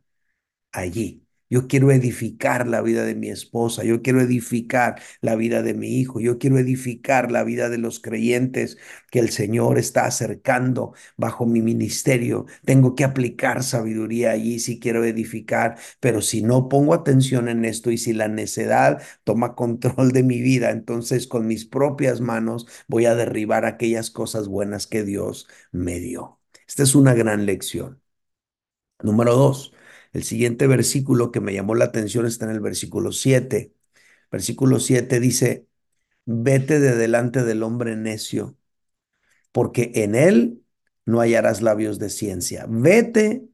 allí. 0.71 1.25
Yo 1.49 1.67
quiero 1.67 1.91
edificar 1.91 2.67
la 2.67 2.81
vida 2.81 3.03
de 3.05 3.15
mi 3.15 3.29
esposa, 3.29 3.83
yo 3.83 4.01
quiero 4.03 4.21
edificar 4.21 5.01
la 5.21 5.35
vida 5.35 5.63
de 5.63 5.73
mi 5.73 5.99
hijo, 5.99 6.19
yo 6.19 6.37
quiero 6.37 6.59
edificar 6.59 7.31
la 7.31 7.43
vida 7.43 7.69
de 7.69 7.79
los 7.79 7.99
creyentes 7.99 8.77
que 9.11 9.19
el 9.19 9.29
Señor 9.29 9.77
está 9.79 10.05
acercando 10.05 10.93
bajo 11.17 11.45
mi 11.45 11.61
ministerio. 11.61 12.45
Tengo 12.65 12.95
que 12.95 13.03
aplicar 13.03 13.63
sabiduría 13.63 14.31
allí 14.31 14.59
si 14.59 14.79
quiero 14.79 15.03
edificar, 15.03 15.77
pero 15.99 16.21
si 16.21 16.41
no 16.43 16.69
pongo 16.69 16.93
atención 16.93 17.49
en 17.49 17.65
esto 17.65 17.91
y 17.91 17.97
si 17.97 18.13
la 18.13 18.27
necedad 18.27 19.01
toma 19.23 19.55
control 19.55 20.11
de 20.11 20.23
mi 20.23 20.41
vida, 20.41 20.71
entonces 20.71 21.27
con 21.27 21.47
mis 21.47 21.65
propias 21.65 22.21
manos 22.21 22.67
voy 22.87 23.05
a 23.05 23.15
derribar 23.15 23.65
aquellas 23.65 24.11
cosas 24.11 24.47
buenas 24.47 24.87
que 24.87 25.03
Dios 25.03 25.47
me 25.71 25.99
dio. 25.99 26.39
Esta 26.67 26.83
es 26.83 26.95
una 26.95 27.13
gran 27.13 27.45
lección. 27.45 28.01
Número 29.01 29.35
dos, 29.35 29.73
el 30.13 30.23
siguiente 30.23 30.67
versículo 30.67 31.31
que 31.31 31.41
me 31.41 31.53
llamó 31.53 31.75
la 31.75 31.85
atención 31.85 32.25
está 32.25 32.45
en 32.45 32.51
el 32.51 32.59
versículo 32.61 33.11
7. 33.11 33.73
Versículo 34.31 34.79
7 34.79 35.19
dice, 35.19 35.67
vete 36.25 36.79
de 36.79 36.95
delante 36.95 37.43
del 37.43 37.63
hombre 37.63 37.95
necio, 37.95 38.57
porque 39.51 39.91
en 39.95 40.15
él 40.15 40.63
no 41.05 41.19
hallarás 41.19 41.61
labios 41.61 41.99
de 41.99 42.09
ciencia. 42.09 42.65
Vete 42.69 43.47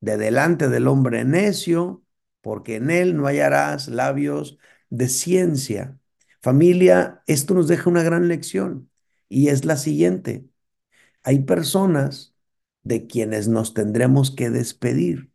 de 0.00 0.16
delante 0.16 0.68
del 0.68 0.88
hombre 0.88 1.24
necio, 1.24 2.04
porque 2.40 2.76
en 2.76 2.90
él 2.90 3.16
no 3.16 3.26
hallarás 3.26 3.88
labios 3.88 4.58
de 4.90 5.08
ciencia. 5.08 5.98
Familia, 6.42 7.22
esto 7.26 7.54
nos 7.54 7.68
deja 7.68 7.90
una 7.90 8.02
gran 8.02 8.28
lección 8.28 8.90
y 9.28 9.48
es 9.48 9.64
la 9.64 9.76
siguiente. 9.76 10.46
Hay 11.22 11.40
personas 11.40 12.34
de 12.82 13.06
quienes 13.06 13.48
nos 13.48 13.74
tendremos 13.74 14.30
que 14.30 14.50
despedir. 14.50 15.29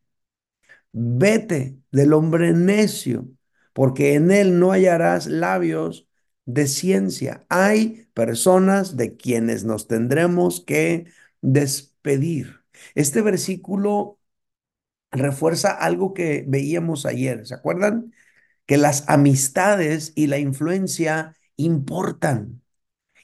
Vete 0.98 1.78
del 1.92 2.14
hombre 2.14 2.54
necio, 2.54 3.28
porque 3.74 4.14
en 4.14 4.32
él 4.32 4.60
no 4.60 4.72
hallarás 4.72 5.28
labios 5.28 6.08
de 6.46 6.68
ciencia. 6.68 7.46
Hay 7.50 8.08
personas 8.14 8.96
de 8.96 9.18
quienes 9.18 9.66
nos 9.66 9.88
tendremos 9.88 10.64
que 10.64 11.08
despedir. 11.42 12.62
Este 12.96 13.22
versículo 13.22 14.20
refuerza 15.12 15.72
algo 15.72 16.14
que 16.14 16.46
veíamos 16.48 17.06
ayer. 17.06 17.46
¿Se 17.46 17.56
acuerdan? 17.56 18.14
Que 18.66 18.78
las 18.78 19.10
amistades 19.10 20.14
y 20.16 20.28
la 20.28 20.40
influencia 20.40 21.36
importan. 21.58 22.62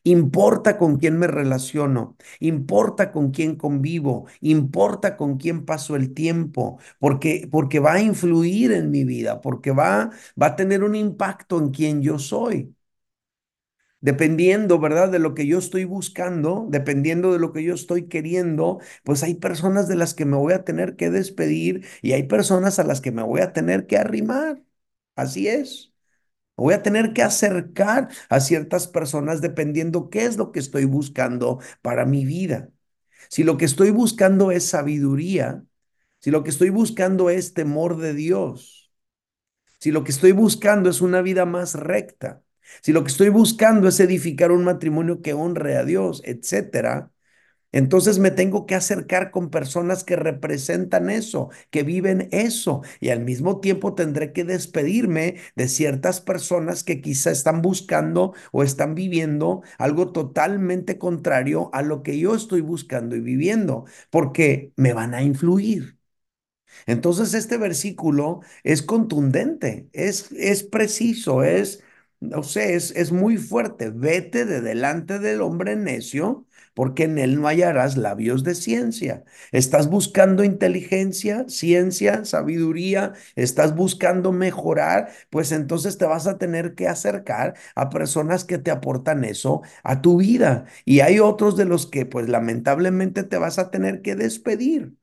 Importa 0.03 0.77
con 0.77 0.97
quién 0.97 1.17
me 1.19 1.27
relaciono, 1.27 2.15
importa 2.39 3.11
con 3.11 3.31
quién 3.31 3.55
convivo, 3.55 4.25
importa 4.41 5.15
con 5.17 5.37
quién 5.37 5.63
paso 5.65 5.95
el 5.95 6.13
tiempo, 6.13 6.79
porque, 6.99 7.47
porque 7.51 7.79
va 7.79 7.93
a 7.93 8.01
influir 8.01 8.71
en 8.71 8.89
mi 8.91 9.03
vida, 9.05 9.41
porque 9.41 9.71
va, 9.71 10.09
va 10.41 10.47
a 10.47 10.55
tener 10.55 10.83
un 10.83 10.95
impacto 10.95 11.59
en 11.59 11.69
quién 11.71 12.01
yo 12.01 12.17
soy. 12.19 12.75
Dependiendo, 14.01 14.79
¿verdad? 14.79 15.09
De 15.11 15.19
lo 15.19 15.35
que 15.35 15.45
yo 15.45 15.59
estoy 15.59 15.85
buscando, 15.85 16.65
dependiendo 16.69 17.31
de 17.33 17.37
lo 17.39 17.53
que 17.53 17.63
yo 17.63 17.75
estoy 17.75 18.07
queriendo, 18.07 18.79
pues 19.03 19.21
hay 19.23 19.35
personas 19.35 19.87
de 19.87 19.95
las 19.95 20.15
que 20.15 20.25
me 20.25 20.37
voy 20.37 20.53
a 20.53 20.63
tener 20.65 20.95
que 20.95 21.11
despedir 21.11 21.85
y 22.01 22.13
hay 22.13 22.23
personas 22.23 22.79
a 22.79 22.83
las 22.83 22.99
que 23.01 23.11
me 23.11 23.21
voy 23.23 23.41
a 23.41 23.53
tener 23.53 23.85
que 23.87 23.97
arrimar. 23.97 24.63
Así 25.15 25.47
es. 25.47 25.90
Voy 26.61 26.73
a 26.73 26.83
tener 26.83 27.13
que 27.13 27.23
acercar 27.23 28.09
a 28.29 28.39
ciertas 28.39 28.87
personas 28.87 29.41
dependiendo 29.41 30.09
qué 30.09 30.25
es 30.25 30.37
lo 30.37 30.51
que 30.51 30.59
estoy 30.59 30.85
buscando 30.85 31.59
para 31.81 32.05
mi 32.05 32.25
vida. 32.25 32.69
Si 33.29 33.43
lo 33.43 33.57
que 33.57 33.65
estoy 33.65 33.91
buscando 33.91 34.51
es 34.51 34.67
sabiduría, 34.67 35.63
si 36.19 36.31
lo 36.31 36.43
que 36.43 36.51
estoy 36.51 36.69
buscando 36.69 37.29
es 37.29 37.53
temor 37.53 37.97
de 37.97 38.13
Dios, 38.13 38.91
si 39.79 39.91
lo 39.91 40.03
que 40.03 40.11
estoy 40.11 40.31
buscando 40.33 40.89
es 40.89 41.01
una 41.01 41.21
vida 41.21 41.45
más 41.45 41.75
recta, 41.75 42.43
si 42.81 42.93
lo 42.93 43.03
que 43.03 43.09
estoy 43.11 43.29
buscando 43.29 43.87
es 43.87 43.99
edificar 43.99 44.51
un 44.51 44.63
matrimonio 44.63 45.21
que 45.21 45.33
honre 45.33 45.77
a 45.77 45.83
Dios, 45.83 46.21
etcétera, 46.25 47.11
entonces 47.71 48.19
me 48.19 48.31
tengo 48.31 48.65
que 48.65 48.75
acercar 48.75 49.31
con 49.31 49.49
personas 49.49 50.03
que 50.03 50.15
representan 50.15 51.09
eso, 51.09 51.49
que 51.69 51.83
viven 51.83 52.27
eso, 52.31 52.81
y 52.99 53.09
al 53.09 53.21
mismo 53.21 53.59
tiempo 53.61 53.93
tendré 53.95 54.33
que 54.33 54.43
despedirme 54.43 55.37
de 55.55 55.67
ciertas 55.69 56.21
personas 56.21 56.83
que 56.83 57.01
quizá 57.01 57.31
están 57.31 57.61
buscando 57.61 58.33
o 58.51 58.63
están 58.63 58.95
viviendo 58.95 59.61
algo 59.77 60.11
totalmente 60.11 60.97
contrario 60.97 61.69
a 61.73 61.81
lo 61.81 62.03
que 62.03 62.17
yo 62.19 62.35
estoy 62.35 62.61
buscando 62.61 63.15
y 63.15 63.21
viviendo, 63.21 63.85
porque 64.09 64.73
me 64.75 64.93
van 64.93 65.13
a 65.13 65.23
influir. 65.23 65.97
Entonces 66.85 67.33
este 67.33 67.57
versículo 67.57 68.41
es 68.63 68.81
contundente, 68.81 69.89
es, 69.93 70.31
es 70.33 70.63
preciso, 70.63 71.43
es, 71.43 71.83
no 72.19 72.43
sé, 72.43 72.75
es, 72.75 72.91
es 72.95 73.11
muy 73.11 73.37
fuerte. 73.37 73.89
Vete 73.91 74.45
de 74.45 74.61
delante 74.61 75.19
del 75.19 75.41
hombre 75.41 75.75
necio 75.75 76.45
porque 76.73 77.03
en 77.03 77.17
él 77.17 77.39
no 77.41 77.47
hallarás 77.47 77.97
labios 77.97 78.43
de 78.43 78.55
ciencia. 78.55 79.23
¿Estás 79.51 79.89
buscando 79.89 80.43
inteligencia, 80.43 81.45
ciencia, 81.47 82.25
sabiduría? 82.25 83.13
¿Estás 83.35 83.75
buscando 83.75 84.31
mejorar? 84.31 85.09
Pues 85.29 85.51
entonces 85.51 85.97
te 85.97 86.05
vas 86.05 86.27
a 86.27 86.37
tener 86.37 86.75
que 86.75 86.87
acercar 86.87 87.55
a 87.75 87.89
personas 87.89 88.43
que 88.45 88.57
te 88.57 88.71
aportan 88.71 89.23
eso 89.23 89.61
a 89.83 90.01
tu 90.01 90.17
vida. 90.17 90.65
Y 90.85 90.99
hay 91.01 91.19
otros 91.19 91.57
de 91.57 91.65
los 91.65 91.87
que 91.87 92.05
pues 92.05 92.29
lamentablemente 92.29 93.23
te 93.23 93.37
vas 93.37 93.59
a 93.59 93.71
tener 93.71 94.01
que 94.01 94.15
despedir 94.15 94.93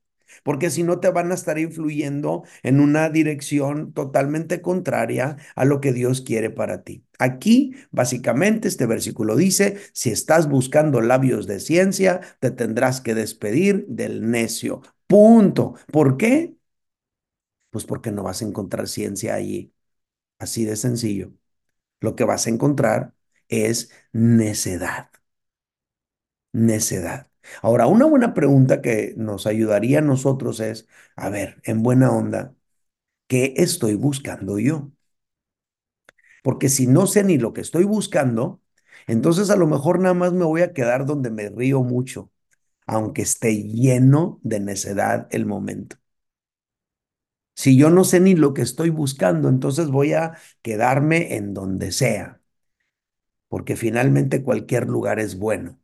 porque 0.43 0.71
si 0.71 0.83
no 0.83 1.01
te 1.01 1.11
van 1.11 1.31
a 1.33 1.35
estar 1.35 1.59
influyendo 1.59 2.45
en 2.63 2.81
una 2.81 3.09
dirección 3.11 3.93
totalmente 3.93 4.61
contraria 4.63 5.37
a 5.55 5.65
lo 5.65 5.81
que 5.81 5.93
Dios 5.93 6.21
quiere 6.21 6.51
para 6.51 6.83
ti. 6.83 7.05
Aquí, 7.19 7.75
básicamente, 7.91 8.69
este 8.69 8.87
versículo 8.87 9.37
dice, 9.37 9.79
si 9.93 10.11
estás 10.11 10.49
buscando 10.49 11.01
labios 11.01 11.47
de 11.47 11.61
ciencia, 11.61 12.21
te 12.41 12.51
tendrás 12.51 13.01
que 13.01 13.15
despedir 13.15 13.87
del 13.89 14.31
necio. 14.31 14.83
Punto. 15.07 15.75
¿Por 15.91 16.17
qué? 16.17 16.55
Pues 17.71 17.85
porque 17.85 18.11
no 18.13 18.23
vas 18.23 18.43
a 18.43 18.47
encontrar 18.47 18.89
ciencia 18.89 19.35
allí. 19.35 19.73
Así 20.39 20.65
de 20.67 20.77
sencillo. 20.77 21.33
Lo 22.01 22.17
que 22.17 22.25
vas 22.25 22.47
a 22.49 22.51
encontrar 22.51 23.15
es 23.49 23.91
necedad. 24.13 25.11
Necedad. 26.53 27.27
Ahora, 27.63 27.87
una 27.87 28.07
buena 28.07 28.35
pregunta 28.35 28.81
que 28.83 29.15
nos 29.17 29.47
ayudaría 29.47 29.99
a 30.01 30.03
nosotros 30.03 30.61
es, 30.61 30.89
a 31.17 31.29
ver, 31.31 31.61
en 31.65 31.83
buena 31.83 32.11
onda, 32.13 32.55
¿qué 33.29 33.55
estoy 33.59 33.95
buscando 33.95 34.59
yo? 34.59 34.93
Porque 36.43 36.69
si 36.69 36.87
no 36.87 37.07
sé 37.07 37.25
ni 37.25 37.39
lo 37.39 37.53
que 37.53 37.61
estoy 37.61 37.85
buscando, 37.85 38.61
entonces 39.07 39.51
a 39.51 39.57
lo 39.57 39.67
mejor 39.67 40.01
nada 40.01 40.15
más 40.15 40.33
me 40.33 40.45
voy 40.45 40.63
a 40.63 40.73
quedar 40.73 41.07
donde 41.07 41.31
me 41.31 41.49
río 41.51 41.83
mucho, 41.83 42.31
aunque 42.87 43.23
esté 43.23 43.65
lleno 43.65 44.41
de 44.43 44.61
necedad 44.61 45.29
el 45.33 45.47
momento. 45.47 45.99
Si 47.55 47.77
yo 47.77 47.91
no 47.91 48.05
sé 48.05 48.21
ni 48.21 48.35
lo 48.35 48.55
que 48.55 48.63
estoy 48.63 48.89
buscando, 48.91 49.49
entonces 49.51 49.89
voy 49.91 50.13
a 50.15 50.39
quedarme 50.63 51.37
en 51.37 51.53
donde 51.55 51.93
sea, 51.93 52.41
porque 53.49 53.77
finalmente 53.77 54.43
cualquier 54.43 54.89
lugar 54.89 55.21
es 55.21 55.39
bueno. 55.39 55.78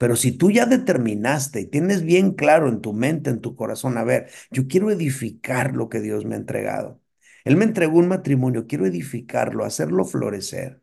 Pero 0.00 0.16
si 0.16 0.32
tú 0.32 0.50
ya 0.50 0.66
determinaste 0.66 1.60
y 1.62 1.66
tienes 1.66 2.02
bien 2.04 2.32
claro 2.34 2.68
en 2.70 2.80
tu 2.80 2.94
mente, 2.94 3.30
en 3.30 3.40
tu 3.42 3.54
corazón, 3.56 3.98
a 3.98 4.04
ver, 4.04 4.30
yo 4.50 4.66
quiero 4.68 4.90
edificar 4.90 5.74
lo 5.76 5.90
que 5.90 6.00
Dios 6.00 6.24
me 6.24 6.36
ha 6.36 6.38
entregado. 6.38 7.02
Él 7.44 7.56
me 7.58 7.66
entregó 7.66 7.98
un 7.98 8.08
matrimonio, 8.08 8.66
quiero 8.66 8.86
edificarlo, 8.86 9.64
hacerlo 9.64 10.04
florecer. 10.06 10.82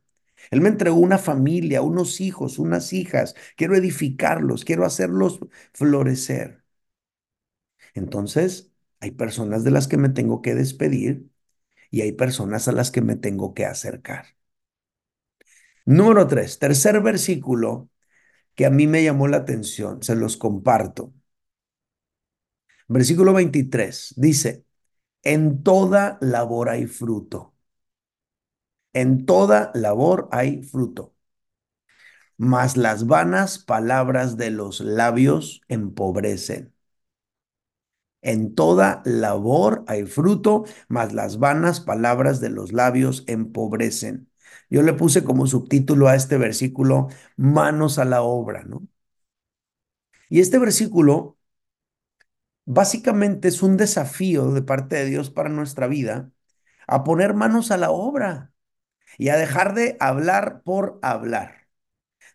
Él 0.51 0.61
me 0.61 0.69
entregó 0.69 0.97
una 0.99 1.17
familia, 1.17 1.81
unos 1.81 2.21
hijos, 2.21 2.59
unas 2.59 2.93
hijas, 2.93 3.35
quiero 3.57 3.75
edificarlos, 3.75 4.65
quiero 4.65 4.85
hacerlos 4.85 5.39
florecer. 5.73 6.63
Entonces, 7.93 8.71
hay 9.01 9.11
personas 9.11 9.63
de 9.65 9.71
las 9.71 9.87
que 9.89 9.97
me 9.97 10.09
tengo 10.09 10.41
que 10.41 10.55
despedir 10.55 11.29
y 11.91 12.01
hay 12.01 12.13
personas 12.13 12.67
a 12.69 12.73
las 12.73 12.91
que 12.91 13.01
me 13.01 13.15
tengo 13.17 13.53
que 13.55 13.65
acercar. 13.67 14.27
Número 15.85 16.27
tres, 16.27 16.59
tercer 16.59 17.01
versículo 17.01 17.89
que 18.57 18.65
a 18.67 18.71
mí 18.71 18.87
me 18.87 19.03
llamó 19.05 19.29
la 19.29 19.37
atención, 19.37 20.03
se 20.03 20.15
los 20.17 20.37
comparto. 20.37 21.13
Versículo 22.87 23.33
23 23.33 24.13
dice, 24.17 24.65
en 25.23 25.63
toda 25.63 26.17
labor 26.21 26.69
hay 26.69 26.87
fruto. 26.87 27.53
En 28.93 29.25
toda 29.25 29.71
labor 29.75 30.27
hay 30.33 30.61
fruto. 30.61 31.15
Mas 32.37 32.77
las 32.77 33.05
vanas 33.07 33.59
palabras 33.59 34.37
de 34.37 34.49
los 34.51 34.79
labios 34.79 35.61
empobrecen. 35.67 36.73
En 38.21 38.55
toda 38.55 39.01
labor 39.05 39.83
hay 39.87 40.05
fruto, 40.05 40.65
mas 40.87 41.13
las 41.13 41.39
vanas 41.39 41.79
palabras 41.79 42.39
de 42.41 42.49
los 42.49 42.73
labios 42.73 43.23
empobrecen. 43.27 44.29
Yo 44.69 44.81
le 44.83 44.93
puse 44.93 45.23
como 45.23 45.47
subtítulo 45.47 46.07
a 46.07 46.15
este 46.15 46.37
versículo, 46.37 47.07
manos 47.37 47.99
a 47.99 48.05
la 48.05 48.21
obra, 48.21 48.63
¿no? 48.63 48.87
Y 50.29 50.39
este 50.41 50.57
versículo 50.59 51.37
básicamente 52.65 53.47
es 53.47 53.63
un 53.63 53.77
desafío 53.77 54.51
de 54.51 54.61
parte 54.61 54.95
de 54.97 55.05
Dios 55.05 55.29
para 55.29 55.49
nuestra 55.49 55.87
vida 55.87 56.31
a 56.87 57.05
poner 57.05 57.35
manos 57.35 57.71
a 57.71 57.77
la 57.77 57.91
obra 57.91 58.53
y 59.19 59.29
a 59.29 59.37
dejar 59.37 59.75
de 59.75 59.97
hablar 60.01 60.63
por 60.63 60.99
hablar. 61.03 61.67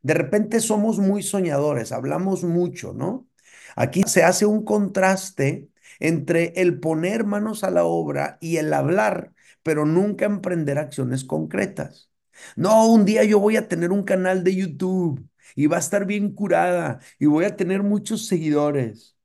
De 0.02 0.14
repente 0.14 0.60
somos 0.60 1.00
muy 1.00 1.24
soñadores, 1.24 1.92
hablamos 1.92 2.44
mucho, 2.44 2.94
¿no? 2.94 3.28
Aquí 3.76 4.04
se 4.06 4.24
hace 4.24 4.46
un 4.46 4.64
contraste 4.64 5.70
entre 6.00 6.54
el 6.62 6.80
poner 6.80 7.24
manos 7.26 7.64
a 7.64 7.72
la 7.72 7.84
obra 7.86 8.38
y 8.42 8.58
el 8.58 8.74
hablar, 8.74 9.34
pero 9.64 9.86
nunca 9.86 10.26
emprender 10.26 10.78
acciones 10.78 11.24
concretas. 11.24 12.11
No, 12.56 12.86
un 12.88 13.04
día 13.04 13.24
yo 13.24 13.38
voy 13.40 13.56
a 13.56 13.68
tener 13.68 13.92
un 13.92 14.02
canal 14.04 14.44
de 14.44 14.54
YouTube 14.56 15.26
y 15.54 15.66
va 15.66 15.76
a 15.76 15.80
estar 15.80 16.06
bien 16.06 16.32
curada 16.34 17.00
y 17.18 17.26
voy 17.26 17.44
a 17.44 17.56
tener 17.56 17.82
muchos 17.82 18.26
seguidores. 18.26 19.16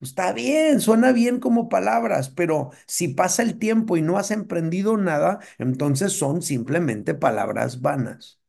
Está 0.00 0.32
bien, 0.32 0.80
suena 0.80 1.12
bien 1.12 1.40
como 1.40 1.68
palabras, 1.70 2.28
pero 2.30 2.70
si 2.86 3.08
pasa 3.08 3.42
el 3.42 3.58
tiempo 3.58 3.96
y 3.96 4.02
no 4.02 4.18
has 4.18 4.30
emprendido 4.30 4.96
nada, 4.98 5.38
entonces 5.58 6.12
son 6.12 6.42
simplemente 6.42 7.14
palabras 7.14 7.80
vanas. 7.80 8.40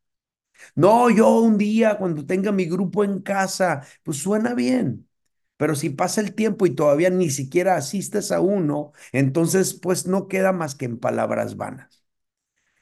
No, 0.75 1.09
yo 1.09 1.39
un 1.41 1.57
día 1.57 1.97
cuando 1.97 2.25
tenga 2.25 2.51
mi 2.51 2.65
grupo 2.65 3.03
en 3.03 3.21
casa, 3.21 3.83
pues 4.03 4.17
suena 4.19 4.53
bien. 4.53 5.09
Pero 5.57 5.75
si 5.75 5.89
pasa 5.91 6.21
el 6.21 6.35
tiempo 6.35 6.65
y 6.65 6.75
todavía 6.75 7.09
ni 7.09 7.29
siquiera 7.31 7.77
asistes 7.77 8.31
a 8.31 8.41
uno, 8.41 8.93
entonces 9.13 9.73
pues 9.75 10.07
no 10.07 10.27
queda 10.27 10.53
más 10.53 10.75
que 10.75 10.85
en 10.85 10.99
palabras 10.99 11.57
vanas. 11.57 12.04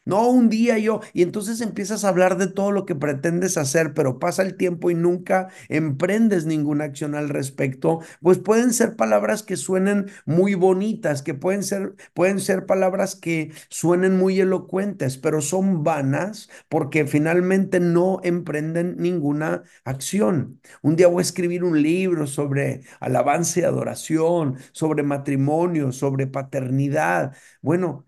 No, 0.05 0.27
un 0.29 0.49
día 0.49 0.77
yo, 0.77 0.99
y 1.13 1.21
entonces 1.21 1.61
empiezas 1.61 2.03
a 2.03 2.09
hablar 2.09 2.37
de 2.37 2.47
todo 2.47 2.71
lo 2.71 2.85
que 2.85 2.93
pretendes 2.93 3.57
hacer, 3.57 3.93
pero 3.93 4.19
pasa 4.19 4.41
el 4.43 4.57
tiempo 4.57 4.91
y 4.91 4.95
nunca 4.95 5.47
emprendes 5.69 6.45
ninguna 6.45 6.83
acción 6.83 7.15
al 7.15 7.29
respecto, 7.29 7.99
pues 8.21 8.37
pueden 8.37 8.73
ser 8.73 8.97
palabras 8.97 9.43
que 9.43 9.55
suenen 9.55 10.07
muy 10.25 10.55
bonitas, 10.55 11.21
que 11.21 11.33
pueden 11.33 11.63
ser, 11.63 11.95
pueden 12.13 12.41
ser 12.41 12.65
palabras 12.65 13.15
que 13.15 13.53
suenen 13.69 14.17
muy 14.17 14.41
elocuentes, 14.41 15.17
pero 15.17 15.39
son 15.41 15.83
vanas 15.83 16.49
porque 16.67 17.05
finalmente 17.05 17.79
no 17.79 18.19
emprenden 18.23 18.95
ninguna 18.97 19.63
acción. 19.85 20.59
Un 20.81 20.95
día 20.97 21.07
voy 21.07 21.19
a 21.21 21.23
escribir 21.23 21.63
un 21.63 21.81
libro 21.81 22.27
sobre 22.27 22.81
alabanza 22.99 23.61
y 23.61 23.63
adoración, 23.63 24.57
sobre 24.73 25.03
matrimonio, 25.03 25.91
sobre 25.93 26.27
paternidad. 26.27 27.33
Bueno, 27.61 28.05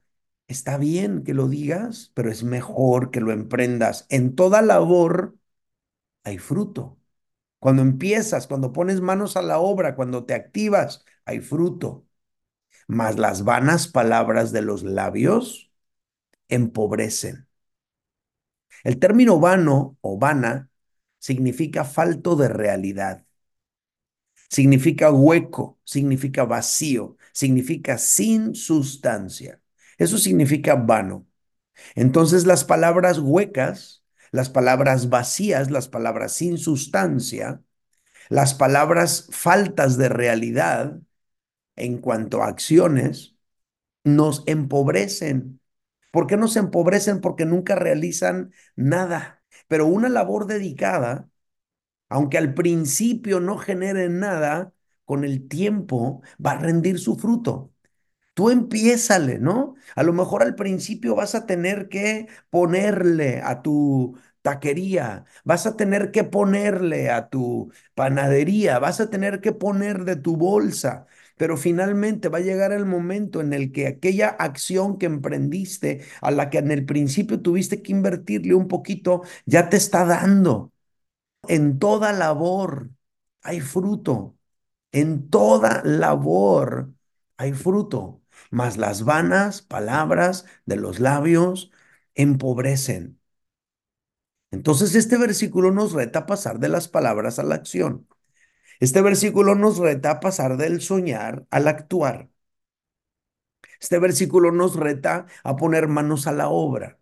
Está 0.47 0.77
bien 0.77 1.23
que 1.23 1.33
lo 1.33 1.47
digas, 1.49 2.11
pero 2.13 2.29
es 2.31 2.43
mejor 2.43 3.09
que 3.11 3.19
lo 3.21 3.31
emprendas. 3.31 4.05
En 4.09 4.35
toda 4.35 4.61
labor 4.61 5.37
hay 6.23 6.39
fruto. 6.39 6.99
Cuando 7.59 7.81
empiezas, 7.83 8.47
cuando 8.47 8.73
pones 8.73 9.01
manos 9.01 9.37
a 9.37 9.43
la 9.43 9.59
obra, 9.59 9.95
cuando 9.95 10.25
te 10.25 10.35
activas, 10.35 11.05
hay 11.25 11.41
fruto. 11.41 12.07
Mas 12.87 13.17
las 13.19 13.43
vanas 13.45 13.87
palabras 13.89 14.51
de 14.53 14.61
los 14.63 14.83
labios 14.83 15.71
empobrecen. 16.49 17.47
El 18.85 18.99
término 18.99 19.37
vano 19.41 19.97
o 20.01 20.17
vana 20.17 20.69
significa 21.19 21.83
falto 21.83 22.35
de 22.37 22.47
realidad. 22.47 23.25
Significa 24.49 25.11
hueco, 25.11 25.79
significa 25.83 26.45
vacío, 26.45 27.17
significa 27.33 27.97
sin 27.99 28.55
sustancia. 28.55 29.61
Eso 29.97 30.17
significa 30.17 30.75
vano. 30.75 31.27
Entonces 31.95 32.45
las 32.45 32.63
palabras 32.65 33.19
huecas, 33.19 34.03
las 34.31 34.49
palabras 34.49 35.09
vacías, 35.09 35.71
las 35.71 35.87
palabras 35.89 36.33
sin 36.33 36.57
sustancia, 36.57 37.61
las 38.29 38.53
palabras 38.53 39.27
faltas 39.31 39.97
de 39.97 40.09
realidad 40.09 40.99
en 41.75 41.99
cuanto 41.99 42.43
a 42.43 42.47
acciones, 42.47 43.35
nos 44.05 44.43
empobrecen. 44.47 45.61
¿Por 46.11 46.27
qué 46.27 46.37
nos 46.37 46.57
empobrecen? 46.57 47.21
Porque 47.21 47.45
nunca 47.45 47.75
realizan 47.75 48.53
nada. 48.75 49.43
Pero 49.67 49.87
una 49.87 50.09
labor 50.09 50.47
dedicada, 50.47 51.29
aunque 52.09 52.37
al 52.39 52.53
principio 52.55 53.39
no 53.41 53.57
genere 53.57 54.09
nada, 54.09 54.73
con 55.05 55.25
el 55.25 55.47
tiempo 55.49 56.23
va 56.45 56.53
a 56.53 56.59
rendir 56.59 56.99
su 56.99 57.17
fruto. 57.17 57.73
Tú 58.35 58.51
empiézale, 58.51 59.39
¿no? 59.39 59.75
A 59.95 60.03
lo 60.03 60.13
mejor 60.13 60.43
al 60.43 60.55
principio 60.55 61.15
vas 61.15 61.35
a 61.35 61.47
tener 61.47 61.89
que 61.89 62.27
ponerle 62.51 63.41
a 63.41 63.63
tu 63.63 64.17
taquería, 64.43 65.25
vas 65.45 65.65
a 65.67 65.77
tener 65.77 66.11
que 66.11 66.23
ponerle 66.25 67.09
a 67.11 67.29
tu 67.29 67.71
panadería, 67.95 68.79
vas 68.79 69.01
a 69.01 69.09
tener 69.09 69.41
que 69.41 69.53
poner 69.53 70.05
de 70.05 70.17
tu 70.17 70.37
bolsa, 70.37 71.07
pero 71.37 71.57
finalmente 71.57 72.29
va 72.29 72.39
a 72.39 72.41
llegar 72.41 72.71
el 72.73 72.85
momento 72.85 73.41
en 73.41 73.53
el 73.53 73.71
que 73.71 73.87
aquella 73.87 74.29
acción 74.29 74.97
que 74.99 75.07
emprendiste, 75.07 76.03
a 76.21 76.31
la 76.31 76.49
que 76.51 76.59
en 76.59 76.71
el 76.71 76.85
principio 76.85 77.41
tuviste 77.41 77.81
que 77.81 77.91
invertirle 77.93 78.53
un 78.55 78.67
poquito, 78.67 79.23
ya 79.47 79.69
te 79.69 79.77
está 79.77 80.05
dando. 80.05 80.71
En 81.47 81.79
toda 81.79 82.13
labor 82.13 82.91
hay 83.41 83.61
fruto. 83.61 84.37
En 84.93 85.29
toda 85.29 85.81
labor 85.85 86.93
hay 87.37 87.53
fruto 87.53 88.23
mas 88.51 88.77
las 88.77 89.03
vanas 89.05 89.61
palabras 89.61 90.45
de 90.65 90.77
los 90.77 90.99
labios 90.99 91.71
empobrecen. 92.15 93.19
Entonces 94.51 94.95
este 94.95 95.17
versículo 95.17 95.71
nos 95.71 95.93
reta 95.93 96.19
a 96.19 96.25
pasar 96.25 96.59
de 96.59 96.69
las 96.69 96.87
palabras 96.87 97.39
a 97.39 97.43
la 97.43 97.55
acción. 97.55 98.07
Este 98.79 99.01
versículo 99.01 99.55
nos 99.55 99.77
reta 99.79 100.11
a 100.11 100.19
pasar 100.21 100.57
del 100.57 100.81
soñar 100.81 101.47
al 101.51 101.67
actuar. 101.67 102.29
Este 103.79 103.99
versículo 103.99 104.51
nos 104.51 104.75
reta 104.75 105.27
a 105.43 105.55
poner 105.55 105.87
manos 105.87 106.27
a 106.27 106.31
la 106.31 106.49
obra. 106.49 106.99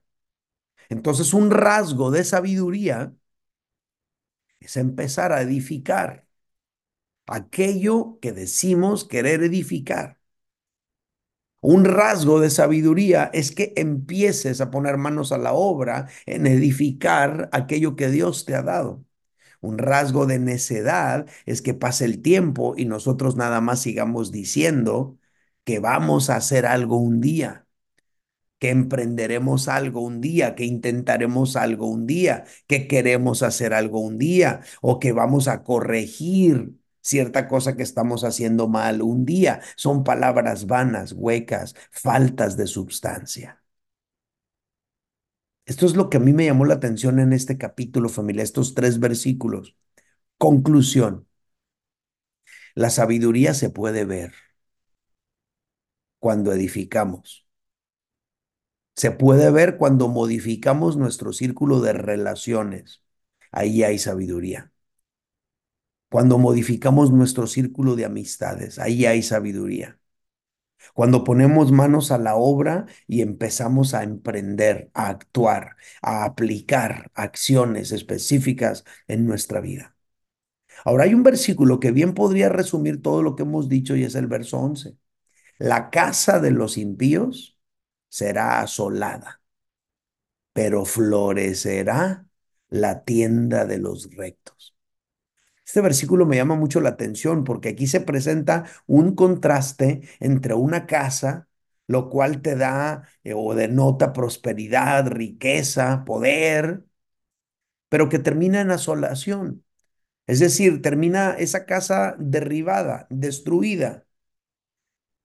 Entonces 0.89 1.33
un 1.33 1.51
rasgo 1.51 2.11
de 2.11 2.23
sabiduría 2.23 3.15
es 4.59 4.77
empezar 4.77 5.31
a 5.33 5.41
edificar 5.41 6.27
aquello 7.27 8.19
que 8.21 8.31
decimos 8.33 9.05
querer 9.05 9.43
edificar. 9.43 10.19
Un 11.63 11.85
rasgo 11.85 12.41
de 12.41 12.49
sabiduría 12.49 13.29
es 13.33 13.51
que 13.51 13.71
empieces 13.77 14.59
a 14.61 14.69
poner 14.69 14.97
manos 14.97 15.31
a 15.31 15.37
la 15.37 15.53
obra 15.53 16.07
en 16.25 16.45
edificar 16.45 17.49
aquello 17.53 17.95
que 17.95 18.09
Dios 18.09 18.45
te 18.45 18.53
ha 18.55 18.61
dado. 18.63 19.05
Un 19.61 19.77
rasgo 19.79 20.25
de 20.27 20.39
necedad 20.39 21.27
es 21.45 21.61
que 21.61 21.73
pase 21.73 22.05
el 22.05 22.21
tiempo 22.21 22.75
y 22.77 22.85
nosotros 22.85 23.37
nada 23.37 23.61
más 23.61 23.81
sigamos 23.81 24.31
diciendo 24.31 25.17
que 25.63 25.79
vamos 25.79 26.29
a 26.29 26.35
hacer 26.37 26.65
algo 26.65 26.97
un 26.97 27.21
día, 27.21 27.65
que 28.59 28.69
emprenderemos 28.71 29.67
algo 29.67 30.01
un 30.01 30.21
día, 30.21 30.55
que 30.55 30.65
intentaremos 30.65 31.55
algo 31.55 31.87
un 31.87 32.07
día, 32.07 32.45
que 32.67 32.87
queremos 32.87 33.43
hacer 33.43 33.73
algo 33.73 33.99
un 34.01 34.17
día 34.17 34.61
o 34.81 34.99
que 34.99 35.13
vamos 35.13 35.47
a 35.47 35.63
corregir 35.63 36.73
cierta 37.03 37.47
cosa 37.47 37.75
que 37.77 37.83
estamos 37.83 38.23
haciendo 38.23 38.67
mal 38.67 39.01
un 39.03 39.25
día. 39.25 39.61
Son 39.75 40.03
palabras 40.03 40.65
vanas, 40.67 41.13
huecas, 41.13 41.75
faltas 41.91 42.57
de 42.57 42.67
substancia. 42.67 43.61
Esto 45.65 45.85
es 45.85 45.95
lo 45.95 46.09
que 46.09 46.17
a 46.17 46.19
mí 46.19 46.33
me 46.33 46.45
llamó 46.45 46.65
la 46.65 46.75
atención 46.75 47.19
en 47.19 47.33
este 47.33 47.57
capítulo, 47.57 48.09
familia, 48.09 48.43
estos 48.43 48.73
tres 48.75 48.99
versículos. 48.99 49.75
Conclusión. 50.39 51.27
La 52.75 52.91
sabiduría 52.91 53.55
se 53.55 53.71
puede 53.71 54.05
ver 54.05 54.33
cuando 56.19 56.51
edificamos. 56.51 57.45
Se 58.95 59.11
puede 59.11 59.51
ver 59.51 59.77
cuando 59.77 60.07
modificamos 60.07 60.97
nuestro 60.97 61.31
círculo 61.33 61.79
de 61.81 61.93
relaciones. 61.93 63.03
Ahí 63.51 63.83
hay 63.83 63.99
sabiduría. 63.99 64.72
Cuando 66.13 66.37
modificamos 66.37 67.11
nuestro 67.11 67.47
círculo 67.47 67.95
de 67.95 68.05
amistades, 68.05 68.77
ahí 68.77 69.07
hay 69.07 69.23
sabiduría. 69.23 69.99
Cuando 70.93 71.23
ponemos 71.23 71.71
manos 71.71 72.11
a 72.11 72.19
la 72.19 72.35
obra 72.35 72.85
y 73.07 73.21
empezamos 73.21 73.93
a 73.95 74.03
emprender, 74.03 74.91
a 74.93 75.09
actuar, 75.09 75.77
a 76.01 76.25
aplicar 76.25 77.11
acciones 77.15 77.91
específicas 77.91 78.85
en 79.07 79.25
nuestra 79.25 79.61
vida. 79.61 79.95
Ahora 80.85 81.05
hay 81.05 81.13
un 81.15 81.23
versículo 81.23 81.79
que 81.79 81.91
bien 81.91 82.13
podría 82.13 82.49
resumir 82.49 83.01
todo 83.01 83.23
lo 83.23 83.35
que 83.35 83.43
hemos 83.43 83.69
dicho 83.69 83.95
y 83.95 84.03
es 84.03 84.15
el 84.15 84.27
verso 84.27 84.59
11. 84.59 84.97
La 85.59 85.89
casa 85.91 86.39
de 86.39 86.51
los 86.51 86.77
impíos 86.77 87.57
será 88.09 88.61
asolada, 88.61 89.41
pero 90.53 90.85
florecerá 90.85 92.27
la 92.69 93.03
tienda 93.03 93.65
de 93.65 93.77
los 93.79 94.09
rectos. 94.15 94.72
Este 95.65 95.81
versículo 95.81 96.25
me 96.25 96.35
llama 96.35 96.55
mucho 96.55 96.81
la 96.81 96.89
atención 96.89 97.43
porque 97.43 97.69
aquí 97.69 97.87
se 97.87 98.01
presenta 98.01 98.65
un 98.87 99.15
contraste 99.15 100.01
entre 100.19 100.53
una 100.53 100.85
casa, 100.85 101.47
lo 101.87 102.09
cual 102.09 102.41
te 102.41 102.55
da 102.55 103.07
eh, 103.23 103.33
o 103.35 103.55
denota 103.55 104.13
prosperidad, 104.13 105.07
riqueza, 105.07 106.03
poder, 106.05 106.83
pero 107.89 108.09
que 108.09 108.19
termina 108.19 108.61
en 108.61 108.71
asolación. 108.71 109.63
Es 110.27 110.39
decir, 110.41 110.81
termina 110.83 111.31
esa 111.37 111.65
casa 111.65 112.15
derribada, 112.19 113.07
destruida, 113.09 114.05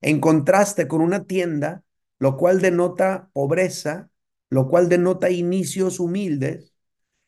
en 0.00 0.20
contraste 0.20 0.88
con 0.88 1.00
una 1.00 1.24
tienda, 1.24 1.84
lo 2.18 2.36
cual 2.36 2.60
denota 2.60 3.30
pobreza, 3.32 4.10
lo 4.50 4.68
cual 4.68 4.88
denota 4.88 5.30
inicios 5.30 6.00
humildes, 6.00 6.74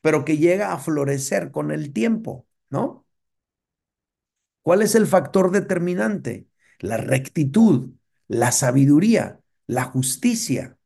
pero 0.02 0.24
que 0.24 0.38
llega 0.38 0.72
a 0.72 0.78
florecer 0.78 1.50
con 1.52 1.72
el 1.72 1.92
tiempo, 1.92 2.46
¿no? 2.70 3.06
¿Cuál 4.62 4.83
es 4.83 4.94
el 4.94 5.06
factor 5.06 5.50
determinante? 5.50 6.48
La 6.78 6.96
rectitud, 6.96 7.90
la 8.28 8.52
sabiduría, 8.52 9.40
la 9.66 9.85
justicia. 9.85 10.76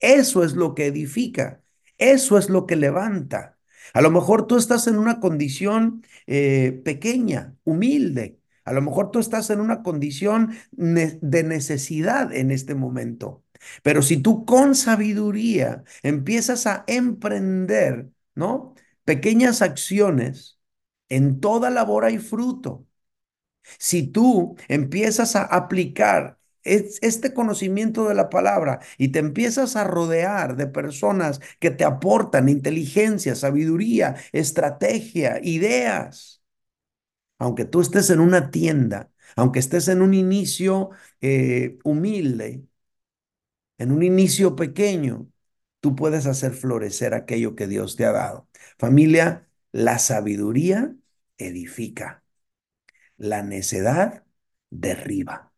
Eso 0.00 0.44
es 0.44 0.54
lo 0.54 0.74
que 0.74 0.86
edifica, 0.86 1.62
eso 1.98 2.38
es 2.38 2.48
lo 2.50 2.66
que 2.66 2.76
levanta. 2.76 3.58
A 3.94 4.02
lo 4.02 4.10
mejor 4.10 4.46
tú 4.46 4.56
estás 4.56 4.86
en 4.86 4.98
una 4.98 5.20
condición 5.20 6.04
eh, 6.26 6.80
pequeña, 6.84 7.56
humilde. 7.64 8.40
A 8.64 8.72
lo 8.72 8.82
mejor 8.82 9.10
tú 9.10 9.18
estás 9.18 9.50
en 9.50 9.60
una 9.60 9.82
condición 9.82 10.54
de 10.72 11.42
necesidad 11.42 12.32
en 12.34 12.50
este 12.50 12.74
momento. 12.74 13.44
Pero 13.82 14.02
si 14.02 14.18
tú 14.18 14.44
con 14.44 14.74
sabiduría 14.74 15.84
empiezas 16.02 16.66
a 16.66 16.84
emprender, 16.86 18.10
¿no? 18.34 18.74
Pequeñas 19.04 19.62
acciones, 19.62 20.57
en 21.08 21.40
toda 21.40 21.70
labor 21.70 22.04
hay 22.04 22.18
fruto. 22.18 22.86
Si 23.78 24.06
tú 24.08 24.56
empiezas 24.68 25.36
a 25.36 25.42
aplicar 25.44 26.38
este 26.64 27.32
conocimiento 27.32 28.08
de 28.08 28.14
la 28.14 28.28
palabra 28.30 28.80
y 28.98 29.08
te 29.08 29.20
empiezas 29.20 29.76
a 29.76 29.84
rodear 29.84 30.56
de 30.56 30.66
personas 30.66 31.40
que 31.60 31.70
te 31.70 31.84
aportan 31.84 32.48
inteligencia, 32.48 33.34
sabiduría, 33.34 34.16
estrategia, 34.32 35.40
ideas, 35.42 36.42
aunque 37.38 37.64
tú 37.64 37.80
estés 37.80 38.10
en 38.10 38.20
una 38.20 38.50
tienda, 38.50 39.10
aunque 39.36 39.58
estés 39.60 39.88
en 39.88 40.02
un 40.02 40.14
inicio 40.14 40.90
eh, 41.20 41.78
humilde, 41.84 42.64
en 43.78 43.92
un 43.92 44.02
inicio 44.02 44.56
pequeño, 44.56 45.28
tú 45.80 45.94
puedes 45.96 46.26
hacer 46.26 46.52
florecer 46.54 47.14
aquello 47.14 47.54
que 47.56 47.66
Dios 47.66 47.96
te 47.96 48.04
ha 48.04 48.12
dado. 48.12 48.48
Familia, 48.78 49.47
la 49.72 49.98
sabiduría 49.98 50.94
edifica, 51.38 52.24
la 53.18 53.42
necedad 53.42 54.24
derriba. 54.70 55.52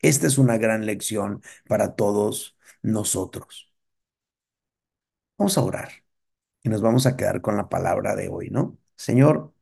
Esta 0.00 0.26
es 0.26 0.38
una 0.38 0.58
gran 0.58 0.86
lección 0.86 1.42
para 1.68 1.96
todos 1.96 2.56
nosotros. 2.82 3.72
Vamos 5.38 5.58
a 5.58 5.62
orar 5.62 5.90
y 6.62 6.68
nos 6.70 6.82
vamos 6.82 7.06
a 7.06 7.16
quedar 7.16 7.40
con 7.42 7.56
la 7.56 7.68
palabra 7.68 8.16
de 8.16 8.28
hoy, 8.30 8.50
¿no? 8.50 8.78
Señor, 8.96 9.54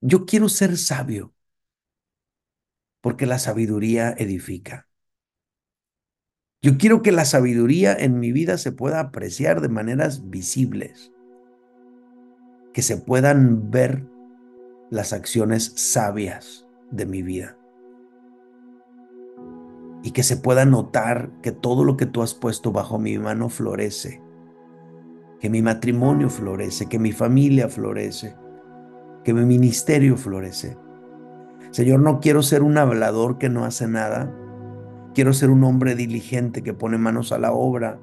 yo 0.00 0.24
quiero 0.26 0.48
ser 0.48 0.76
sabio 0.76 1.34
porque 3.00 3.26
la 3.26 3.38
sabiduría 3.40 4.14
edifica. 4.18 4.87
Yo 6.60 6.76
quiero 6.76 7.02
que 7.02 7.12
la 7.12 7.24
sabiduría 7.24 7.94
en 7.94 8.18
mi 8.18 8.32
vida 8.32 8.58
se 8.58 8.72
pueda 8.72 8.98
apreciar 8.98 9.60
de 9.60 9.68
maneras 9.68 10.28
visibles, 10.28 11.12
que 12.72 12.82
se 12.82 12.96
puedan 12.96 13.70
ver 13.70 14.04
las 14.90 15.12
acciones 15.12 15.72
sabias 15.76 16.66
de 16.90 17.06
mi 17.06 17.22
vida. 17.22 17.56
Y 20.02 20.10
que 20.10 20.24
se 20.24 20.36
pueda 20.36 20.64
notar 20.64 21.30
que 21.42 21.52
todo 21.52 21.84
lo 21.84 21.96
que 21.96 22.06
tú 22.06 22.22
has 22.22 22.34
puesto 22.34 22.72
bajo 22.72 22.98
mi 22.98 23.18
mano 23.18 23.48
florece, 23.48 24.20
que 25.38 25.50
mi 25.50 25.62
matrimonio 25.62 26.28
florece, 26.28 26.86
que 26.86 26.98
mi 26.98 27.12
familia 27.12 27.68
florece, 27.68 28.34
que 29.22 29.32
mi 29.32 29.44
ministerio 29.44 30.16
florece. 30.16 30.76
Señor, 31.70 32.00
no 32.00 32.18
quiero 32.18 32.42
ser 32.42 32.64
un 32.64 32.78
hablador 32.78 33.38
que 33.38 33.48
no 33.48 33.64
hace 33.64 33.86
nada, 33.86 34.34
Quiero 35.18 35.32
ser 35.32 35.50
un 35.50 35.64
hombre 35.64 35.96
diligente 35.96 36.62
que 36.62 36.74
pone 36.74 36.96
manos 36.96 37.32
a 37.32 37.40
la 37.40 37.50
obra 37.50 37.98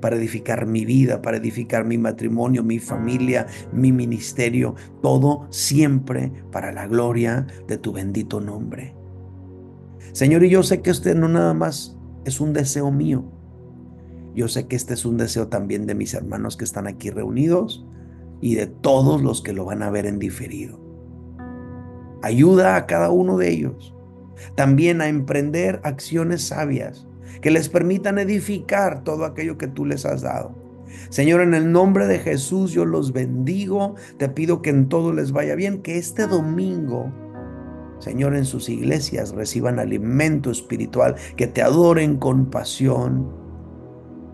para 0.00 0.14
edificar 0.14 0.64
mi 0.64 0.84
vida, 0.84 1.20
para 1.20 1.38
edificar 1.38 1.84
mi 1.84 1.98
matrimonio, 1.98 2.62
mi 2.62 2.78
familia, 2.78 3.48
mi 3.72 3.90
ministerio, 3.90 4.76
todo 5.02 5.48
siempre 5.50 6.32
para 6.52 6.70
la 6.70 6.86
gloria 6.86 7.48
de 7.66 7.78
tu 7.78 7.92
bendito 7.92 8.40
nombre. 8.40 8.94
Señor, 10.12 10.44
y 10.44 10.50
yo 10.50 10.62
sé 10.62 10.82
que 10.82 10.90
este 10.90 11.16
no 11.16 11.26
nada 11.26 11.52
más 11.52 11.98
es 12.24 12.40
un 12.40 12.52
deseo 12.52 12.92
mío. 12.92 13.24
Yo 14.36 14.46
sé 14.46 14.68
que 14.68 14.76
este 14.76 14.94
es 14.94 15.04
un 15.04 15.16
deseo 15.16 15.48
también 15.48 15.84
de 15.84 15.96
mis 15.96 16.14
hermanos 16.14 16.56
que 16.56 16.62
están 16.62 16.86
aquí 16.86 17.10
reunidos 17.10 17.84
y 18.40 18.54
de 18.54 18.68
todos 18.68 19.20
los 19.20 19.42
que 19.42 19.52
lo 19.52 19.64
van 19.64 19.82
a 19.82 19.90
ver 19.90 20.06
en 20.06 20.20
diferido. 20.20 20.78
Ayuda 22.22 22.76
a 22.76 22.86
cada 22.86 23.10
uno 23.10 23.36
de 23.36 23.50
ellos 23.50 23.96
también 24.54 25.00
a 25.00 25.08
emprender 25.08 25.80
acciones 25.84 26.42
sabias 26.42 27.06
que 27.40 27.50
les 27.50 27.68
permitan 27.68 28.18
edificar 28.18 29.02
todo 29.04 29.24
aquello 29.24 29.58
que 29.58 29.68
tú 29.68 29.84
les 29.84 30.06
has 30.06 30.22
dado. 30.22 30.54
Señor, 31.10 31.40
en 31.40 31.54
el 31.54 31.72
nombre 31.72 32.06
de 32.06 32.18
Jesús 32.18 32.72
yo 32.72 32.84
los 32.84 33.12
bendigo, 33.12 33.96
te 34.18 34.28
pido 34.28 34.62
que 34.62 34.70
en 34.70 34.88
todo 34.88 35.12
les 35.12 35.32
vaya 35.32 35.54
bien, 35.54 35.82
que 35.82 35.98
este 35.98 36.26
domingo, 36.26 37.12
Señor, 37.98 38.36
en 38.36 38.44
sus 38.44 38.68
iglesias 38.68 39.32
reciban 39.32 39.78
alimento 39.78 40.50
espiritual, 40.50 41.16
que 41.36 41.46
te 41.46 41.62
adoren 41.62 42.16
con 42.18 42.50
pasión, 42.50 43.30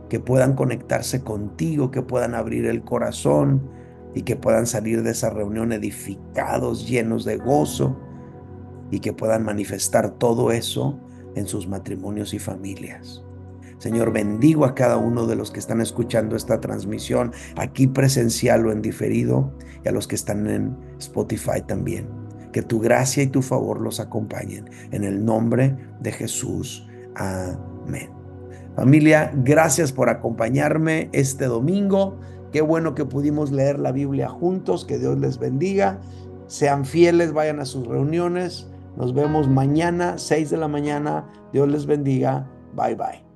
que 0.09 0.21
puedan 0.21 0.55
conectarse 0.55 1.23
contigo, 1.23 1.91
que 1.91 2.03
puedan 2.03 2.35
abrir 2.35 2.67
el 2.67 2.83
corazón 2.83 3.71
y 4.15 4.23
que 4.23 4.37
puedan 4.37 4.67
salir 4.67 5.03
de 5.03 5.11
esa 5.11 5.31
reunión 5.31 5.73
edificados, 5.73 6.89
llenos 6.89 7.25
de 7.25 7.37
gozo 7.37 7.97
y 8.91 9.01
que 9.01 9.13
puedan 9.13 9.45
manifestar 9.45 10.11
todo 10.19 10.53
eso 10.53 10.99
en 11.35 11.47
sus 11.47 11.69
matrimonios 11.69 12.35
y 12.35 12.39
familias. 12.39 13.23
Señor, 13.79 14.13
bendigo 14.13 14.65
a 14.65 14.75
cada 14.75 14.97
uno 14.97 15.27
de 15.27 15.37
los 15.37 15.53
que 15.53 15.61
están 15.61 15.81
escuchando 15.81 16.35
esta 16.35 16.61
transmisión 16.61 17.33
aquí 17.57 17.87
presencial 17.87 18.67
o 18.67 18.73
en 18.73 18.83
diferido 18.83 19.53
y 19.85 19.89
a 19.89 19.93
los 19.93 20.09
que 20.09 20.17
están 20.17 20.49
en 20.49 20.77
Spotify 20.99 21.63
también. 21.65 22.09
Que 22.53 22.63
tu 22.63 22.81
gracia 22.81 23.23
y 23.23 23.29
tu 23.29 23.41
favor 23.41 23.81
los 23.81 24.01
acompañen. 24.01 24.69
En 24.91 25.05
el 25.05 25.25
nombre 25.25 25.77
de 26.01 26.11
Jesús. 26.11 26.89
Amén. 27.15 28.11
Familia, 28.75 29.33
gracias 29.45 29.93
por 29.93 30.09
acompañarme 30.09 31.09
este 31.13 31.45
domingo. 31.45 32.19
Qué 32.53 32.63
bueno 32.63 32.95
que 32.95 33.05
pudimos 33.05 33.53
leer 33.53 33.79
la 33.79 33.93
Biblia 33.93 34.29
juntos. 34.29 34.85
Que 34.85 34.99
Dios 34.99 35.19
les 35.19 35.39
bendiga. 35.39 36.01
Sean 36.49 36.85
fieles, 36.85 37.33
vayan 37.33 37.61
a 37.61 37.65
sus 37.65 37.87
reuniones 37.87 38.67
nos 38.97 39.15
vemos 39.15 39.49
mañana, 39.49 40.19
6 40.19 40.51
de 40.51 40.57
la 40.57 40.69
mañana. 40.69 41.27
Dios 41.53 41.69
les 41.69 41.87
bendiga. 41.87 42.49
Bye 42.75 42.95
bye. 42.95 43.28